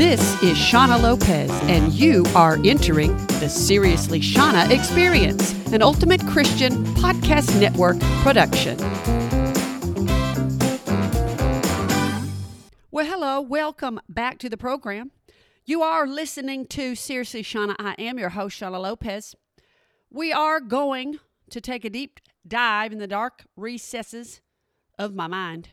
This 0.00 0.42
is 0.42 0.56
Shauna 0.56 0.98
Lopez, 0.98 1.50
and 1.64 1.92
you 1.92 2.24
are 2.34 2.56
entering 2.64 3.14
the 3.38 3.50
Seriously 3.50 4.18
Shauna 4.18 4.70
Experience, 4.70 5.52
an 5.74 5.82
Ultimate 5.82 6.26
Christian 6.26 6.86
Podcast 6.94 7.60
Network 7.60 8.00
production. 8.22 8.78
Well, 12.90 13.04
hello, 13.04 13.42
welcome 13.42 14.00
back 14.08 14.38
to 14.38 14.48
the 14.48 14.56
program. 14.56 15.10
You 15.66 15.82
are 15.82 16.06
listening 16.06 16.64
to 16.68 16.94
Seriously 16.94 17.42
Shauna. 17.42 17.76
I 17.78 17.94
am 17.98 18.18
your 18.18 18.30
host, 18.30 18.58
Shauna 18.58 18.80
Lopez. 18.80 19.34
We 20.08 20.32
are 20.32 20.60
going 20.60 21.18
to 21.50 21.60
take 21.60 21.84
a 21.84 21.90
deep 21.90 22.20
dive 22.48 22.92
in 22.92 23.00
the 23.00 23.06
dark 23.06 23.44
recesses 23.54 24.40
of 24.98 25.14
my 25.14 25.26
mind. 25.26 25.68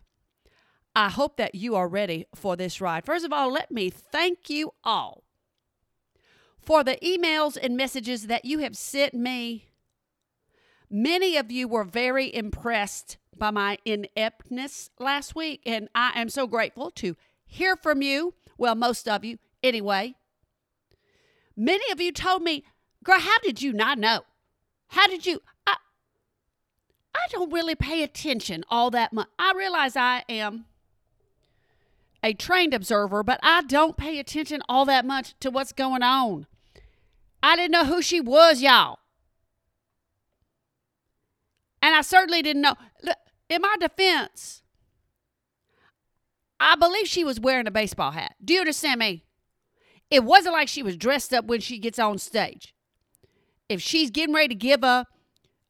I 0.97 1.09
hope 1.09 1.37
that 1.37 1.53
you 1.53 1.75
are 1.75 1.87
ready 1.87 2.25
for 2.33 2.55
this 2.55 2.81
ride. 2.81 3.05
First 3.05 3.23
of 3.23 3.31
all, 3.31 3.51
let 3.51 3.69
me 3.69 3.91
thank 3.91 4.49
you 4.49 4.71
all 4.83 5.23
for 6.59 6.83
the 6.83 6.97
emails 7.03 7.55
and 7.55 7.77
messages 7.77 8.25
that 8.25 8.45
you 8.45 8.57
have 8.59 8.75
sent 8.75 9.13
me. 9.13 9.67
Many 10.89 11.37
of 11.37 11.51
you 11.51 11.67
were 11.67 11.83
very 11.83 12.33
impressed 12.33 13.17
by 13.37 13.51
my 13.51 13.77
ineptness 13.85 14.89
last 14.97 15.35
week, 15.35 15.61
and 15.67 15.87
I 15.93 16.19
am 16.19 16.29
so 16.29 16.47
grateful 16.47 16.89
to 16.95 17.15
hear 17.45 17.75
from 17.75 18.01
you. 18.01 18.33
Well, 18.57 18.73
most 18.73 19.07
of 19.07 19.23
you, 19.23 19.37
anyway. 19.61 20.15
Many 21.55 21.91
of 21.91 22.01
you 22.01 22.11
told 22.11 22.41
me, 22.41 22.63
Girl, 23.03 23.19
how 23.19 23.37
did 23.43 23.61
you 23.61 23.71
not 23.71 23.99
know? 23.99 24.21
How 24.87 25.05
did 25.05 25.27
you? 25.27 25.43
I, 25.67 25.75
I 27.13 27.19
don't 27.29 27.53
really 27.53 27.75
pay 27.75 28.01
attention 28.01 28.63
all 28.71 28.89
that 28.89 29.13
much. 29.13 29.27
I 29.37 29.53
realize 29.55 29.95
I 29.95 30.23
am 30.27 30.65
a 32.23 32.33
trained 32.33 32.73
observer, 32.73 33.23
but 33.23 33.39
I 33.43 33.61
don't 33.63 33.97
pay 33.97 34.19
attention 34.19 34.61
all 34.67 34.85
that 34.85 35.05
much 35.05 35.35
to 35.39 35.49
what's 35.49 35.71
going 35.71 36.03
on. 36.03 36.47
I 37.41 37.55
didn't 37.55 37.71
know 37.71 37.85
who 37.85 38.01
she 38.01 38.19
was, 38.19 38.61
y'all. 38.61 38.99
And 41.81 41.95
I 41.95 42.01
certainly 42.01 42.41
didn't 42.41 42.63
know. 42.63 42.75
In 43.49 43.61
my 43.61 43.75
defense, 43.79 44.63
I 46.59 46.75
believe 46.75 47.07
she 47.07 47.23
was 47.23 47.39
wearing 47.39 47.67
a 47.67 47.71
baseball 47.71 48.11
hat. 48.11 48.35
Do 48.43 48.53
you 48.53 48.59
understand 48.59 48.99
me? 48.99 49.23
It 50.09 50.23
wasn't 50.23 50.53
like 50.53 50.67
she 50.67 50.83
was 50.83 50.97
dressed 50.97 51.33
up 51.33 51.45
when 51.45 51.61
she 51.61 51.79
gets 51.79 51.99
on 51.99 52.17
stage. 52.17 52.73
If 53.69 53.81
she's 53.81 54.09
getting 54.09 54.33
ready 54.33 54.49
to 54.49 54.55
give 54.55 54.83
a, 54.83 55.05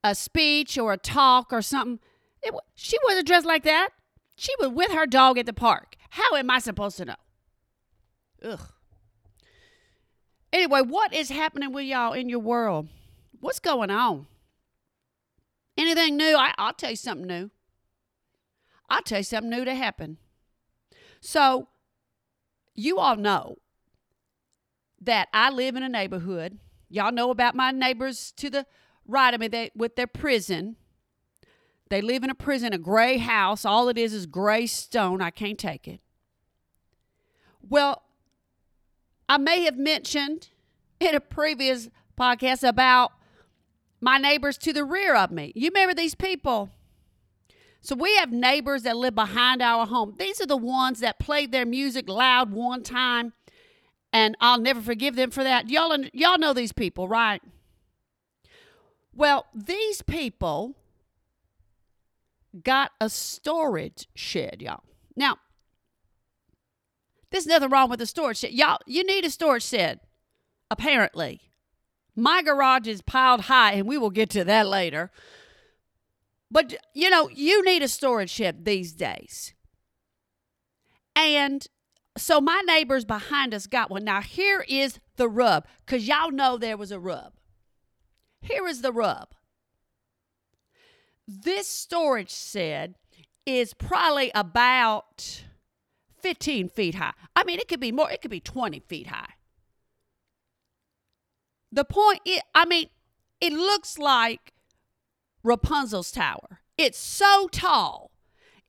a 0.04 0.16
speech 0.16 0.78
or 0.78 0.94
a 0.94 0.98
talk 0.98 1.52
or 1.52 1.62
something, 1.62 2.00
it, 2.42 2.54
she 2.76 2.98
wasn't 3.04 3.28
dressed 3.28 3.46
like 3.46 3.64
that. 3.64 3.90
She 4.36 4.54
was 4.60 4.70
with 4.70 4.92
her 4.92 5.06
dog 5.06 5.38
at 5.38 5.46
the 5.46 5.54
park. 5.54 5.97
How 6.10 6.36
am 6.36 6.50
I 6.50 6.60
supposed 6.60 6.98
to 6.98 7.06
know? 7.06 7.16
Ugh. 8.44 8.60
Anyway, 10.54 10.82
what 10.82 11.14
is 11.14 11.30
happening 11.30 11.74
with 11.74 11.86
y'all 11.86 12.14
in 12.14 12.30
your 12.30 12.40
world? 12.40 12.88
What's 13.40 13.60
going 13.60 13.92
on? 13.92 14.28
Anything 15.78 16.18
new? 16.18 16.36
I, 16.36 16.54
will 16.58 16.74
tell 16.74 16.90
you 16.92 16.96
something 16.96 17.28
new. 17.28 17.52
I'll 18.90 19.02
tell 19.02 19.20
you 19.20 19.24
something 19.24 19.50
new 19.50 19.66
to 19.66 19.76
happen. 19.76 20.18
So, 21.20 21.68
you 22.74 23.00
all 23.00 23.16
know 23.16 23.58
that 25.02 25.28
I 25.34 25.50
live 25.50 25.76
in 25.76 25.84
a 25.84 25.90
neighborhood. 25.90 26.58
Y'all 26.90 27.12
know 27.12 27.30
about 27.30 27.54
my 27.54 27.72
neighbors 27.72 28.32
to 28.38 28.50
the 28.50 28.66
right 29.06 29.34
of 29.34 29.40
me 29.40 29.48
they, 29.48 29.72
with 29.76 29.96
their 29.96 30.08
prison. 30.08 30.78
They 31.90 32.02
live 32.02 32.24
in 32.24 32.30
a 32.30 32.36
prison, 32.36 32.74
a 32.74 32.78
gray 32.78 33.18
house. 33.18 33.66
All 33.66 33.90
it 33.90 33.98
is 33.98 34.14
is 34.14 34.26
gray 34.26 34.68
stone. 34.68 35.22
I 35.22 35.30
can't 35.30 35.58
take 35.58 35.88
it. 35.88 36.02
Well, 37.62 38.04
I 39.30 39.38
may 39.38 39.64
have 39.64 39.78
mentioned 39.78 40.50
in 41.00 41.16
a 41.16 41.20
previous 41.20 41.90
podcast 42.20 42.68
about 42.68 43.12
my 44.00 44.18
neighbors 44.18 44.58
to 44.60 44.74
the 44.74 44.84
rear 44.84 45.16
of 45.16 45.32
me. 45.32 45.52
You 45.56 45.70
remember 45.70 45.94
these 45.94 46.16
people? 46.16 46.70
So 47.82 47.96
we 47.96 48.16
have 48.18 48.32
neighbors 48.32 48.84
that 48.84 48.98
live 48.98 49.16
behind 49.16 49.62
our 49.62 49.86
home. 49.86 50.16
These 50.18 50.42
are 50.42 50.46
the 50.46 50.58
ones 50.58 51.00
that 51.00 51.20
played 51.20 51.52
their 51.52 51.66
music 51.66 52.10
loud 52.10 52.52
one 52.52 52.84
time, 52.84 53.34
and 54.12 54.36
I'll 54.42 54.60
never 54.60 54.82
forgive 54.82 55.16
them 55.16 55.32
for 55.32 55.44
that. 55.44 55.70
Y'all, 55.70 55.96
y'all 56.14 56.38
know 56.38 56.54
these 56.54 56.74
people, 56.74 57.08
right? 57.08 57.42
Well, 59.14 59.46
these 59.54 60.02
people 60.02 60.76
got 62.64 62.92
a 63.00 63.10
storage 63.10 64.08
shed, 64.16 64.62
y'all. 64.62 64.84
Now, 65.16 65.38
there's 67.32 67.48
nothing 67.48 67.70
wrong 67.70 67.90
with 67.90 68.02
a 68.02 68.06
storage 68.06 68.38
shed. 68.38 68.52
Y'all, 68.52 68.80
you 68.86 69.04
need 69.04 69.26
a 69.26 69.30
storage 69.30 69.64
shed, 69.64 70.00
apparently. 70.72 71.42
My 72.16 72.42
garage 72.42 72.88
is 72.88 73.02
piled 73.02 73.42
high, 73.42 73.74
and 73.74 73.88
we 73.88 73.98
will 73.98 74.10
get 74.10 74.30
to 74.32 74.44
that 74.44 74.68
later. 74.68 75.12
But, 76.50 76.76
you 76.94 77.10
know, 77.10 77.30
you 77.30 77.64
need 77.64 77.84
a 77.84 77.88
storage 77.88 78.30
shed 78.30 78.66
these 78.66 78.94
days. 78.94 79.54
And 81.16 81.68
so 82.18 82.40
my 82.40 82.62
neighbors 82.66 83.06
behind 83.06 83.54
us 83.54 83.68
got 83.68 83.92
one. 83.92 84.04
Now, 84.04 84.22
here 84.22 84.66
is 84.68 85.00
the 85.18 85.28
rub, 85.28 85.66
because 85.86 86.08
y'all 86.08 86.32
know 86.32 86.58
there 86.58 86.78
was 86.78 86.92
a 86.92 87.00
rub. 87.00 87.34
Here 88.42 88.68
is 88.68 88.82
the 88.82 88.94
rub. 88.94 89.34
This 91.28 91.68
storage 91.68 92.32
shed 92.32 92.96
is 93.46 93.74
probably 93.74 94.32
about 94.34 95.44
15 96.20 96.70
feet 96.70 96.96
high. 96.96 97.14
I 97.36 97.44
mean, 97.44 97.60
it 97.60 97.68
could 97.68 97.80
be 97.80 97.92
more, 97.92 98.10
it 98.10 98.22
could 98.22 98.32
be 98.32 98.40
20 98.40 98.80
feet 98.80 99.08
high. 99.08 99.34
The 101.72 101.84
point 101.86 102.22
is, 102.26 102.40
I 102.56 102.66
mean, 102.66 102.90
it 103.42 103.54
looks 103.54 103.98
like 103.98 104.54
Rapunzel's 105.44 106.12
tower. 106.12 106.62
It's 106.78 106.98
so 106.98 107.48
tall. 107.52 108.12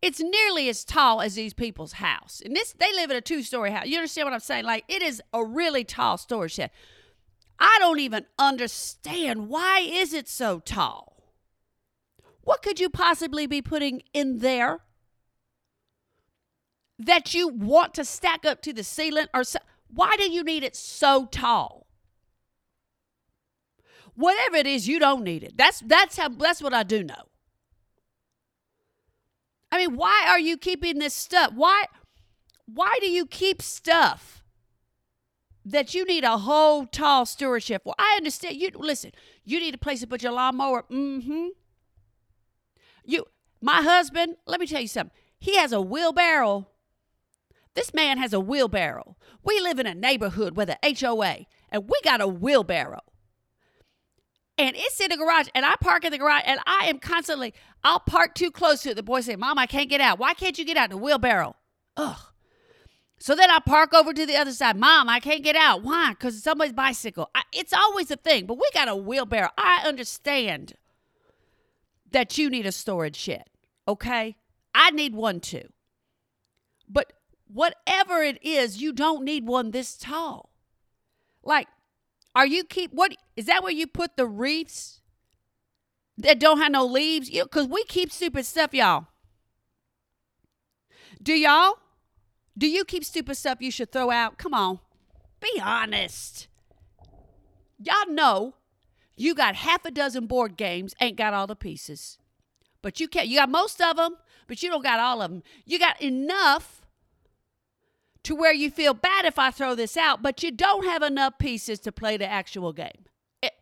It's 0.00 0.20
nearly 0.20 0.68
as 0.68 0.84
tall 0.84 1.20
as 1.20 1.34
these 1.34 1.54
people's 1.54 1.94
house. 1.94 2.40
And 2.44 2.54
this 2.54 2.72
they 2.72 2.92
live 2.94 3.10
in 3.10 3.16
a 3.16 3.20
two-story 3.20 3.72
house. 3.72 3.86
You 3.86 3.96
understand 3.96 4.26
what 4.26 4.34
I'm 4.34 4.40
saying? 4.40 4.64
Like 4.64 4.84
it 4.88 5.02
is 5.02 5.20
a 5.32 5.44
really 5.44 5.84
tall 5.84 6.18
storage 6.18 6.54
shed. 6.54 6.70
I 7.58 7.76
don't 7.80 7.98
even 7.98 8.26
understand 8.38 9.48
why 9.48 9.80
is 9.80 10.12
it 10.12 10.28
so 10.28 10.60
tall? 10.60 11.17
What 12.48 12.62
could 12.62 12.80
you 12.80 12.88
possibly 12.88 13.46
be 13.46 13.60
putting 13.60 14.00
in 14.14 14.38
there 14.38 14.78
that 16.98 17.34
you 17.34 17.46
want 17.46 17.92
to 17.92 18.06
stack 18.06 18.46
up 18.46 18.62
to 18.62 18.72
the 18.72 18.82
ceiling 18.82 19.26
or 19.34 19.44
so, 19.44 19.58
why 19.88 20.16
do 20.16 20.30
you 20.30 20.42
need 20.42 20.64
it 20.64 20.74
so 20.74 21.26
tall? 21.26 21.86
Whatever 24.14 24.56
it 24.56 24.66
is, 24.66 24.88
you 24.88 24.98
don't 24.98 25.24
need 25.24 25.44
it. 25.44 25.58
That's 25.58 25.80
that's 25.80 26.16
how 26.16 26.30
that's 26.30 26.62
what 26.62 26.72
I 26.72 26.84
do 26.84 27.04
know. 27.04 27.28
I 29.70 29.76
mean, 29.76 29.94
why 29.94 30.24
are 30.26 30.40
you 30.40 30.56
keeping 30.56 31.00
this 31.00 31.12
stuff? 31.12 31.52
Why 31.54 31.84
why 32.64 32.96
do 33.02 33.10
you 33.10 33.26
keep 33.26 33.60
stuff 33.60 34.42
that 35.66 35.92
you 35.92 36.06
need 36.06 36.24
a 36.24 36.38
whole 36.38 36.86
tall 36.86 37.26
stewardship 37.26 37.82
for? 37.84 37.94
I 37.98 38.14
understand 38.16 38.56
you 38.56 38.70
listen, 38.74 39.12
you 39.44 39.60
need 39.60 39.74
a 39.74 39.78
place 39.78 40.00
to 40.00 40.06
put 40.06 40.22
your 40.22 40.32
lawnmower. 40.32 40.86
Mm-hmm. 40.90 41.48
You, 43.08 43.24
my 43.62 43.80
husband, 43.80 44.36
let 44.46 44.60
me 44.60 44.66
tell 44.66 44.82
you 44.82 44.86
something. 44.86 45.16
He 45.40 45.56
has 45.56 45.72
a 45.72 45.80
wheelbarrow. 45.80 46.68
This 47.74 47.94
man 47.94 48.18
has 48.18 48.34
a 48.34 48.40
wheelbarrow. 48.40 49.16
We 49.42 49.58
live 49.60 49.78
in 49.78 49.86
a 49.86 49.94
neighborhood 49.94 50.56
with 50.56 50.68
an 50.68 50.76
HOA, 51.00 51.46
and 51.70 51.88
we 51.88 51.98
got 52.04 52.20
a 52.20 52.28
wheelbarrow. 52.28 53.00
And 54.58 54.76
it's 54.76 55.00
in 55.00 55.08
the 55.08 55.16
garage, 55.16 55.48
and 55.54 55.64
I 55.64 55.76
park 55.80 56.04
in 56.04 56.12
the 56.12 56.18
garage, 56.18 56.42
and 56.44 56.60
I 56.66 56.86
am 56.86 56.98
constantly, 56.98 57.54
I'll 57.82 58.00
park 58.00 58.34
too 58.34 58.50
close 58.50 58.82
to 58.82 58.90
it. 58.90 58.96
The 58.96 59.02
boy 59.02 59.22
say, 59.22 59.36
Mom, 59.36 59.58
I 59.58 59.66
can't 59.66 59.88
get 59.88 60.02
out. 60.02 60.18
Why 60.18 60.34
can't 60.34 60.58
you 60.58 60.66
get 60.66 60.76
out? 60.76 60.90
In 60.90 60.98
the 60.98 61.02
wheelbarrow. 61.02 61.56
Ugh. 61.96 62.18
So 63.20 63.34
then 63.34 63.50
I 63.50 63.58
park 63.60 63.94
over 63.94 64.12
to 64.12 64.26
the 64.26 64.36
other 64.36 64.52
side. 64.52 64.76
Mom, 64.76 65.08
I 65.08 65.18
can't 65.18 65.42
get 65.42 65.56
out. 65.56 65.82
Why? 65.82 66.10
Because 66.10 66.34
it's 66.34 66.44
somebody's 66.44 66.74
bicycle. 66.74 67.30
I, 67.34 67.42
it's 67.54 67.72
always 67.72 68.10
a 68.10 68.16
thing, 68.16 68.44
but 68.44 68.58
we 68.58 68.68
got 68.74 68.88
a 68.88 68.96
wheelbarrow. 68.96 69.50
I 69.56 69.84
understand 69.86 70.74
that 72.12 72.38
you 72.38 72.50
need 72.50 72.66
a 72.66 72.72
storage 72.72 73.16
shed, 73.16 73.44
okay? 73.86 74.36
I 74.74 74.90
need 74.90 75.14
one 75.14 75.40
too. 75.40 75.68
But 76.88 77.12
whatever 77.46 78.22
it 78.22 78.42
is, 78.42 78.80
you 78.80 78.92
don't 78.92 79.24
need 79.24 79.46
one 79.46 79.70
this 79.70 79.96
tall. 79.96 80.50
Like, 81.42 81.68
are 82.34 82.46
you 82.46 82.64
keep 82.64 82.92
what 82.92 83.16
is 83.36 83.46
that 83.46 83.62
where 83.62 83.72
you 83.72 83.86
put 83.86 84.16
the 84.16 84.26
wreaths 84.26 85.00
that 86.16 86.38
don't 86.38 86.58
have 86.58 86.72
no 86.72 86.84
leaves? 86.84 87.30
You 87.30 87.44
because 87.44 87.66
we 87.66 87.84
keep 87.84 88.12
stupid 88.12 88.46
stuff, 88.46 88.74
y'all. 88.74 89.06
Do 91.22 91.32
y'all? 91.32 91.78
Do 92.56 92.68
you 92.68 92.84
keep 92.84 93.04
stupid 93.04 93.36
stuff 93.36 93.58
you 93.60 93.70
should 93.70 93.92
throw 93.92 94.10
out? 94.10 94.38
Come 94.38 94.54
on. 94.54 94.80
Be 95.40 95.60
honest. 95.62 96.48
Y'all 97.78 98.08
know 98.08 98.54
you 99.18 99.34
got 99.34 99.56
half 99.56 99.84
a 99.84 99.90
dozen 99.90 100.26
board 100.26 100.56
games, 100.56 100.94
ain't 101.00 101.16
got 101.16 101.34
all 101.34 101.46
the 101.46 101.56
pieces. 101.56 102.18
But 102.82 103.00
you 103.00 103.08
can't, 103.08 103.26
you 103.28 103.38
got 103.38 103.50
most 103.50 103.80
of 103.82 103.96
them, 103.96 104.16
but 104.46 104.62
you 104.62 104.70
don't 104.70 104.82
got 104.82 105.00
all 105.00 105.20
of 105.20 105.30
them. 105.30 105.42
You 105.66 105.78
got 105.78 106.00
enough 106.00 106.82
to 108.22 108.34
where 108.34 108.52
you 108.52 108.70
feel 108.70 108.94
bad 108.94 109.24
if 109.24 109.38
I 109.38 109.50
throw 109.50 109.74
this 109.74 109.96
out, 109.96 110.22
but 110.22 110.42
you 110.42 110.50
don't 110.52 110.84
have 110.84 111.02
enough 111.02 111.38
pieces 111.38 111.80
to 111.80 111.92
play 111.92 112.16
the 112.16 112.30
actual 112.30 112.72
game. 112.72 113.06
It, 113.42 113.54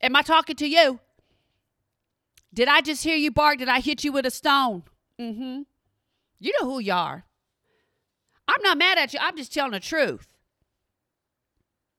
am 0.00 0.16
I 0.16 0.22
talking 0.22 0.56
to 0.56 0.66
you? 0.66 1.00
Did 2.54 2.68
I 2.68 2.80
just 2.80 3.04
hear 3.04 3.16
you 3.16 3.30
bark? 3.30 3.58
Did 3.58 3.68
I 3.68 3.80
hit 3.80 4.04
you 4.04 4.12
with 4.12 4.26
a 4.26 4.30
stone? 4.30 4.84
Mm 5.20 5.36
hmm. 5.36 5.62
You 6.40 6.52
know 6.60 6.68
who 6.68 6.80
you 6.80 6.92
are. 6.92 7.24
I'm 8.48 8.62
not 8.62 8.78
mad 8.78 8.98
at 8.98 9.12
you. 9.12 9.20
I'm 9.22 9.36
just 9.36 9.54
telling 9.54 9.72
the 9.72 9.80
truth. 9.80 10.26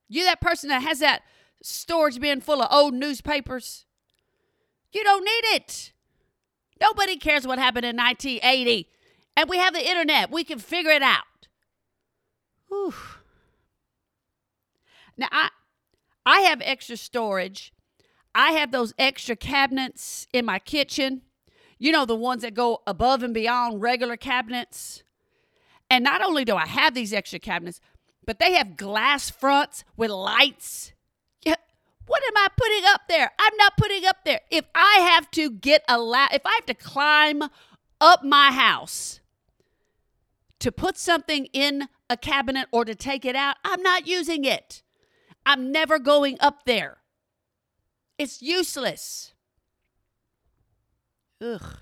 You 0.10 0.26
that 0.26 0.42
person 0.42 0.70
that 0.70 0.84
has 0.84 1.00
that 1.00 1.22
storage 1.64 2.20
bin 2.20 2.42
full 2.42 2.62
of 2.62 2.68
old 2.72 2.94
newspapers. 2.94 3.86
You 4.92 5.04
don't 5.04 5.24
need 5.24 5.56
it. 5.56 5.94
Nobody 6.80 7.18
cares 7.18 7.48
what 7.48 7.58
happened 7.58 7.86
in 7.86 7.96
1980. 7.96 8.90
And 9.36 9.50
we 9.50 9.58
have 9.58 9.74
the 9.74 9.88
internet. 9.90 10.30
We 10.30 10.44
can 10.44 10.60
figure 10.60 10.92
it 10.92 11.02
out. 11.02 11.48
Whew. 12.68 12.94
Now 15.18 15.28
I 15.32 15.50
I 16.26 16.42
have 16.42 16.62
extra 16.64 16.98
storage. 16.98 17.74
I 18.36 18.52
have 18.52 18.72
those 18.72 18.94
extra 18.98 19.36
cabinets 19.36 20.28
in 20.34 20.46
my 20.46 20.60
kitchen. 20.60 21.22
You 21.80 21.92
know 21.92 22.06
the 22.06 22.16
ones 22.16 22.42
that 22.42 22.54
go 22.54 22.82
above 22.88 23.24
and 23.24 23.34
beyond 23.34 23.82
regular 23.82 24.18
cabinets. 24.18 25.04
And 25.90 26.04
not 26.04 26.22
only 26.22 26.46
do 26.46 26.56
I 26.56 26.66
have 26.66 26.94
these 26.94 27.14
extra 27.14 27.40
cabinets, 27.40 27.80
but 28.26 28.40
they 28.40 28.54
have 28.54 28.78
glass 28.78 29.30
fronts 29.30 29.84
with 29.96 30.10
lights. 30.10 30.94
What 32.06 32.22
am 32.28 32.38
I 32.38 32.48
putting 32.56 32.84
up 32.88 33.02
there? 33.08 33.32
I'm 33.40 33.56
not 33.58 33.78
putting 33.78 34.06
up 34.06 34.18
there. 34.26 34.42
If 34.52 34.66
I 34.76 34.98
have 35.12 35.32
to 35.32 35.50
get 35.50 35.84
a 35.88 36.00
la- 36.00 36.28
if 36.32 36.46
I 36.46 36.54
have 36.56 36.66
to 36.66 36.74
climb 36.74 37.44
up 38.02 38.24
my 38.24 38.52
house 38.52 39.22
to 40.60 40.72
put 40.72 40.98
something 40.98 41.46
in 41.54 41.88
a 42.10 42.18
cabinet 42.18 42.68
or 42.72 42.86
to 42.86 42.96
take 42.96 43.26
it 43.26 43.36
out, 43.36 43.56
I'm 43.64 43.82
not 43.82 44.08
using 44.08 44.44
it. 44.46 44.84
I'm 45.46 45.72
never 45.72 46.00
going 46.00 46.38
up 46.40 46.66
there. 46.66 46.98
It's 48.18 48.42
useless. 48.42 49.34
Ugh. 51.42 51.78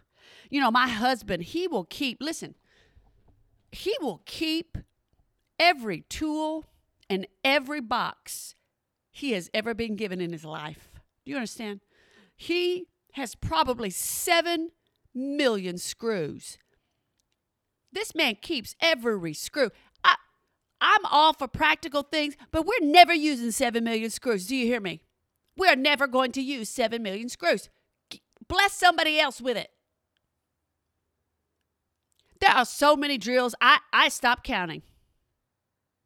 You 0.49 0.59
know, 0.59 0.71
my 0.71 0.87
husband, 0.87 1.43
he 1.43 1.67
will 1.67 1.85
keep, 1.85 2.17
listen, 2.21 2.55
he 3.71 3.95
will 4.01 4.21
keep 4.25 4.77
every 5.59 6.01
tool 6.01 6.65
and 7.09 7.27
every 7.43 7.81
box 7.81 8.55
he 9.11 9.33
has 9.33 9.49
ever 9.53 9.73
been 9.73 9.95
given 9.95 10.21
in 10.21 10.31
his 10.31 10.45
life. 10.45 10.89
Do 11.25 11.31
you 11.31 11.35
understand? 11.35 11.81
He 12.35 12.87
has 13.13 13.35
probably 13.35 13.89
7 13.89 14.71
million 15.13 15.77
screws. 15.77 16.57
This 17.91 18.15
man 18.15 18.37
keeps 18.41 18.75
every 18.81 19.33
screw. 19.33 19.69
I, 20.03 20.15
I'm 20.79 21.05
all 21.05 21.33
for 21.33 21.47
practical 21.47 22.03
things, 22.03 22.35
but 22.51 22.65
we're 22.65 22.87
never 22.87 23.13
using 23.13 23.51
7 23.51 23.83
million 23.83 24.09
screws. 24.09 24.47
Do 24.47 24.55
you 24.55 24.65
hear 24.65 24.79
me? 24.79 25.03
We're 25.57 25.75
never 25.75 26.07
going 26.07 26.31
to 26.33 26.41
use 26.41 26.69
7 26.69 27.03
million 27.03 27.27
screws. 27.27 27.69
Bless 28.47 28.73
somebody 28.73 29.19
else 29.19 29.41
with 29.41 29.57
it. 29.57 29.69
There 32.39 32.49
are 32.49 32.65
so 32.65 32.95
many 32.95 33.17
drills, 33.17 33.53
I, 33.61 33.79
I 33.93 34.09
stopped 34.09 34.43
counting. 34.43 34.81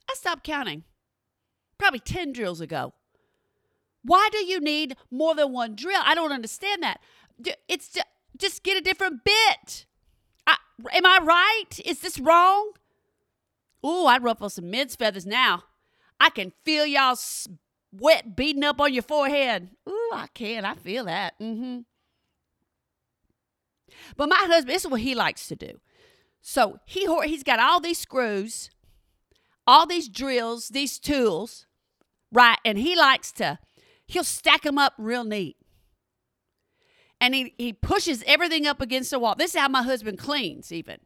I 0.10 0.16
stopped 0.16 0.44
counting 0.44 0.84
probably 1.78 2.00
10 2.00 2.34
drills 2.34 2.62
ago. 2.62 2.94
Why 4.04 4.30
do 4.32 4.46
you 4.46 4.60
need 4.60 4.96
more 5.10 5.34
than 5.34 5.52
one 5.52 5.76
drill? 5.76 6.02
I 6.04 6.14
don't 6.16 6.32
understand 6.32 6.84
that. 6.84 7.02
It's 7.68 7.98
just, 8.38 8.64
get 8.64 8.78
a 8.78 8.82
different 8.82 9.24
bit. 9.24 9.86
I, 10.46 10.58
am 10.94 11.06
I 11.06 11.20
right? 11.24 11.80
Is 11.84 12.00
this 12.00 12.20
wrong? 12.20 12.72
Ooh, 13.86 14.06
I'd 14.06 14.24
ruffle 14.24 14.50
some 14.50 14.70
men's 14.70 14.96
feathers 14.96 15.26
now. 15.26 15.64
I 16.20 16.30
can 16.30 16.52
feel 16.64 16.86
y'all 16.86 17.16
sweat 17.16 18.36
beating 18.36 18.64
up 18.64 18.80
on 18.80 18.94
your 18.94 19.04
forehead. 19.04 19.70
Ooh, 19.90 20.12
I 20.14 20.28
can. 20.34 20.66
I 20.66 20.76
feel 20.76 21.06
that. 21.06 21.38
Mm-hmm. 21.40 21.80
But 24.18 24.30
my 24.30 24.38
husband, 24.38 24.70
this 24.70 24.86
is 24.86 24.92
what 24.92 25.02
he 25.02 25.16
likes 25.16 25.48
to 25.48 25.56
do. 25.56 25.80
So 26.42 26.80
he 26.86 27.08
he's 27.26 27.44
got 27.44 27.60
all 27.60 27.80
these 27.80 27.98
screws, 27.98 28.70
all 29.68 29.86
these 29.86 30.08
drills, 30.08 30.70
these 30.70 31.00
tools, 31.00 31.66
right? 32.32 32.58
And 32.66 32.78
he 32.78 32.96
likes 32.96 33.32
to 33.34 33.60
he'll 34.08 34.24
stack 34.24 34.64
them 34.64 34.78
up 34.78 34.94
real 34.98 35.24
neat. 35.24 35.58
And 37.20 37.34
he, 37.34 37.54
he 37.58 37.74
pushes 37.74 38.24
everything 38.28 38.68
up 38.68 38.82
against 38.82 39.12
the 39.12 39.20
wall. 39.20 39.36
This 39.36 39.56
is 39.56 39.62
how 39.62 39.68
my 39.68 39.82
husband 39.84 40.20
cleans, 40.20 40.72
even. 40.72 40.98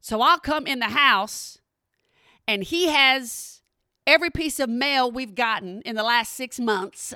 So 0.00 0.20
I'll 0.20 0.38
come 0.38 0.66
in 0.66 0.78
the 0.78 0.86
house 0.86 1.58
and 2.46 2.62
he 2.62 2.88
has 2.88 3.62
every 4.06 4.30
piece 4.30 4.60
of 4.60 4.68
mail 4.68 5.10
we've 5.10 5.34
gotten 5.34 5.82
in 5.82 5.96
the 5.96 6.04
last 6.04 6.32
six 6.32 6.60
months 6.60 7.14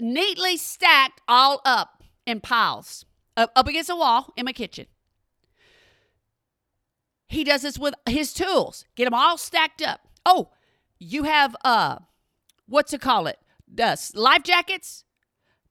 neatly 0.00 0.56
stacked 0.56 1.20
all 1.28 1.60
up 1.64 2.02
in 2.24 2.40
piles 2.40 3.04
up, 3.36 3.52
up 3.54 3.66
against 3.66 3.88
the 3.88 3.96
wall 3.96 4.32
in 4.36 4.46
my 4.46 4.52
kitchen. 4.52 4.86
He 7.28 7.44
does 7.44 7.62
this 7.62 7.78
with 7.78 7.94
his 8.08 8.32
tools. 8.32 8.84
Get 8.96 9.04
them 9.04 9.14
all 9.14 9.36
stacked 9.36 9.82
up. 9.82 10.00
Oh, 10.24 10.50
you 10.98 11.24
have 11.24 11.54
uh, 11.62 11.98
what's 12.66 12.92
it 12.92 13.00
call 13.00 13.26
it? 13.26 13.38
The 13.72 13.98
life 14.14 14.42
jackets. 14.42 15.04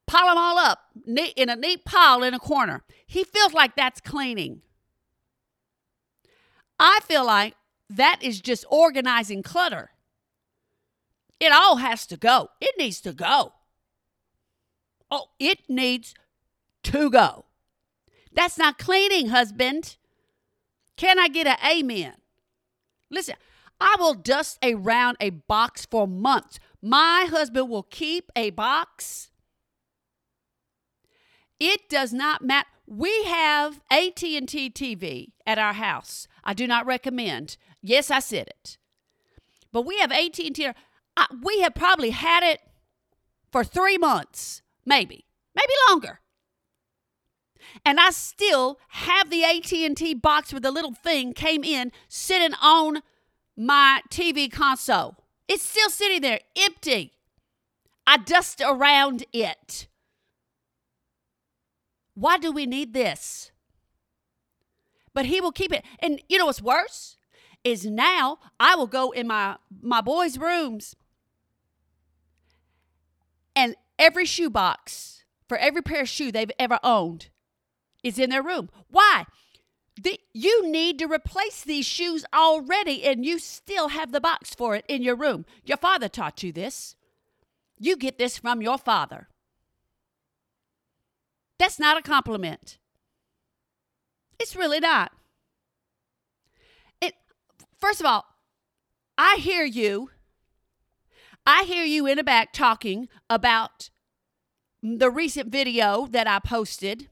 Pile 0.05 0.27
them 0.27 0.37
all 0.37 0.57
up 0.57 0.79
neat, 1.05 1.33
in 1.35 1.49
a 1.49 1.55
neat 1.55 1.83
pile 1.83 2.23
in 2.23 2.33
a 2.33 2.39
corner. 2.39 2.83
He 3.05 3.25
feels 3.25 3.53
like 3.53 3.75
that's 3.75 3.99
cleaning. 3.99 4.61
I 6.79 6.99
feel 7.03 7.25
like 7.25 7.55
that 7.89 8.19
is 8.21 8.39
just 8.39 8.65
organizing 8.69 9.43
clutter. 9.43 9.89
It 11.39 11.51
all 11.51 11.77
has 11.77 12.05
to 12.07 12.17
go. 12.17 12.49
It 12.61 12.75
needs 12.77 13.01
to 13.01 13.11
go. 13.11 13.53
Oh, 15.11 15.27
it 15.39 15.59
needs 15.69 16.13
to 16.83 17.09
go. 17.09 17.45
That's 18.31 18.57
not 18.57 18.77
cleaning, 18.77 19.29
husband. 19.29 19.97
Can 20.97 21.19
I 21.19 21.27
get 21.27 21.47
an 21.47 21.57
amen? 21.65 22.13
Listen, 23.09 23.35
I 23.79 23.95
will 23.99 24.15
dust 24.15 24.57
around 24.63 25.17
a 25.21 25.29
box 25.29 25.85
for 25.85 26.07
months. 26.07 26.59
My 26.81 27.27
husband 27.29 27.69
will 27.69 27.83
keep 27.83 28.31
a 28.35 28.49
box. 28.49 29.29
It 31.59 31.87
does 31.87 32.11
not 32.11 32.43
matter. 32.43 32.67
We 32.87 33.23
have 33.25 33.81
AT&T 33.91 34.45
TV 34.71 35.31
at 35.45 35.59
our 35.59 35.73
house. 35.73 36.27
I 36.43 36.53
do 36.53 36.65
not 36.65 36.85
recommend. 36.85 37.57
Yes, 37.81 38.09
I 38.09 38.19
said 38.19 38.47
it. 38.47 38.77
But 39.71 39.83
we 39.85 39.97
have 39.99 40.11
AT&T. 40.11 40.65
Uh, 40.65 41.25
we 41.43 41.61
have 41.61 41.75
probably 41.75 42.11
had 42.11 42.43
it 42.43 42.61
for 43.51 43.63
3 43.63 43.97
months, 43.97 44.61
maybe. 44.85 45.25
Maybe 45.55 45.73
longer 45.89 46.21
and 47.85 47.99
I 47.99 48.11
still 48.11 48.79
have 48.89 49.29
the 49.29 49.43
AT&T 49.43 50.15
box 50.15 50.51
where 50.51 50.59
the 50.59 50.71
little 50.71 50.93
thing 50.93 51.33
came 51.33 51.63
in 51.63 51.91
sitting 52.07 52.53
on 52.61 53.01
my 53.55 54.01
TV 54.09 54.51
console. 54.51 55.15
It's 55.47 55.63
still 55.63 55.89
sitting 55.89 56.21
there 56.21 56.39
empty. 56.57 57.13
I 58.05 58.17
dust 58.17 58.61
around 58.65 59.25
it. 59.33 59.87
Why 62.13 62.37
do 62.37 62.51
we 62.51 62.65
need 62.65 62.93
this? 62.93 63.51
But 65.13 65.25
he 65.25 65.41
will 65.41 65.51
keep 65.51 65.73
it. 65.73 65.83
And 65.99 66.21
you 66.29 66.37
know 66.37 66.45
what's 66.45 66.61
worse? 66.61 67.17
Is 67.63 67.85
now 67.85 68.39
I 68.59 68.75
will 68.75 68.87
go 68.87 69.11
in 69.11 69.27
my 69.27 69.57
my 69.81 69.99
boys' 69.99 70.37
rooms 70.37 70.95
and 73.55 73.75
every 73.99 74.25
shoe 74.25 74.49
box 74.49 75.25
for 75.49 75.57
every 75.57 75.81
pair 75.81 76.01
of 76.01 76.09
shoe 76.09 76.31
they've 76.31 76.51
ever 76.59 76.79
owned 76.83 77.29
is 78.07 78.19
in 78.19 78.29
their 78.29 78.43
room. 78.43 78.69
Why? 78.89 79.25
The, 80.01 80.19
you 80.33 80.69
need 80.69 80.99
to 80.99 81.07
replace 81.07 81.63
these 81.63 81.85
shoes 81.85 82.23
already, 82.33 83.03
and 83.03 83.25
you 83.25 83.39
still 83.39 83.89
have 83.89 84.11
the 84.11 84.21
box 84.21 84.53
for 84.53 84.75
it 84.75 84.85
in 84.87 85.01
your 85.01 85.15
room. 85.15 85.45
Your 85.65 85.77
father 85.77 86.07
taught 86.07 86.43
you 86.43 86.51
this. 86.51 86.95
You 87.79 87.97
get 87.97 88.17
this 88.17 88.37
from 88.37 88.61
your 88.61 88.77
father. 88.77 89.27
That's 91.57 91.79
not 91.79 91.97
a 91.97 92.01
compliment. 92.03 92.77
It's 94.39 94.55
really 94.55 94.79
not. 94.79 95.11
It, 97.01 97.15
first 97.79 97.99
of 97.99 98.05
all, 98.05 98.25
I 99.17 99.37
hear 99.39 99.63
you. 99.63 100.11
I 101.45 101.63
hear 101.63 101.83
you 101.83 102.05
in 102.05 102.17
the 102.17 102.23
back 102.23 102.53
talking 102.53 103.09
about 103.29 103.89
the 104.83 105.09
recent 105.09 105.51
video 105.51 106.05
that 106.11 106.27
I 106.27 106.39
posted 106.39 107.09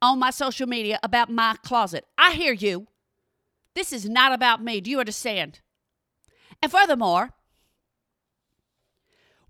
on 0.00 0.18
my 0.18 0.30
social 0.30 0.66
media 0.66 0.98
about 1.02 1.30
my 1.30 1.56
closet. 1.62 2.06
I 2.16 2.32
hear 2.32 2.52
you. 2.52 2.86
This 3.74 3.92
is 3.92 4.08
not 4.08 4.32
about 4.32 4.62
me. 4.62 4.80
Do 4.80 4.90
you 4.90 5.00
understand? 5.00 5.60
And 6.62 6.70
furthermore, 6.70 7.30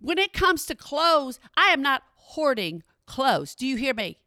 when 0.00 0.18
it 0.18 0.32
comes 0.32 0.66
to 0.66 0.74
clothes, 0.74 1.40
I 1.56 1.68
am 1.68 1.82
not 1.82 2.02
hoarding 2.14 2.82
clothes. 3.06 3.54
Do 3.54 3.66
you 3.66 3.76
hear 3.76 3.94
me? 3.94 4.18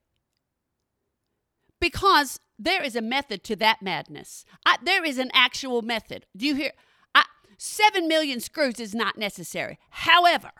Because 1.79 2.39
there 2.59 2.83
is 2.83 2.95
a 2.95 3.01
method 3.01 3.43
to 3.45 3.55
that 3.57 3.81
madness. 3.81 4.45
I, 4.65 4.77
there 4.83 5.03
is 5.03 5.17
an 5.17 5.31
actual 5.33 5.81
method. 5.81 6.25
Do 6.35 6.45
you 6.45 6.55
hear? 6.55 6.71
I, 7.15 7.23
seven 7.57 8.07
million 8.07 8.39
screws 8.39 8.79
is 8.79 8.93
not 8.93 9.17
necessary. 9.17 9.79
However, 9.89 10.51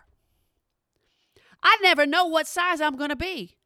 I 1.61 1.77
never 1.81 2.05
know 2.05 2.25
what 2.25 2.47
size 2.47 2.81
I'm 2.81 2.95
going 2.95 3.09
to 3.09 3.15
be 3.15 3.57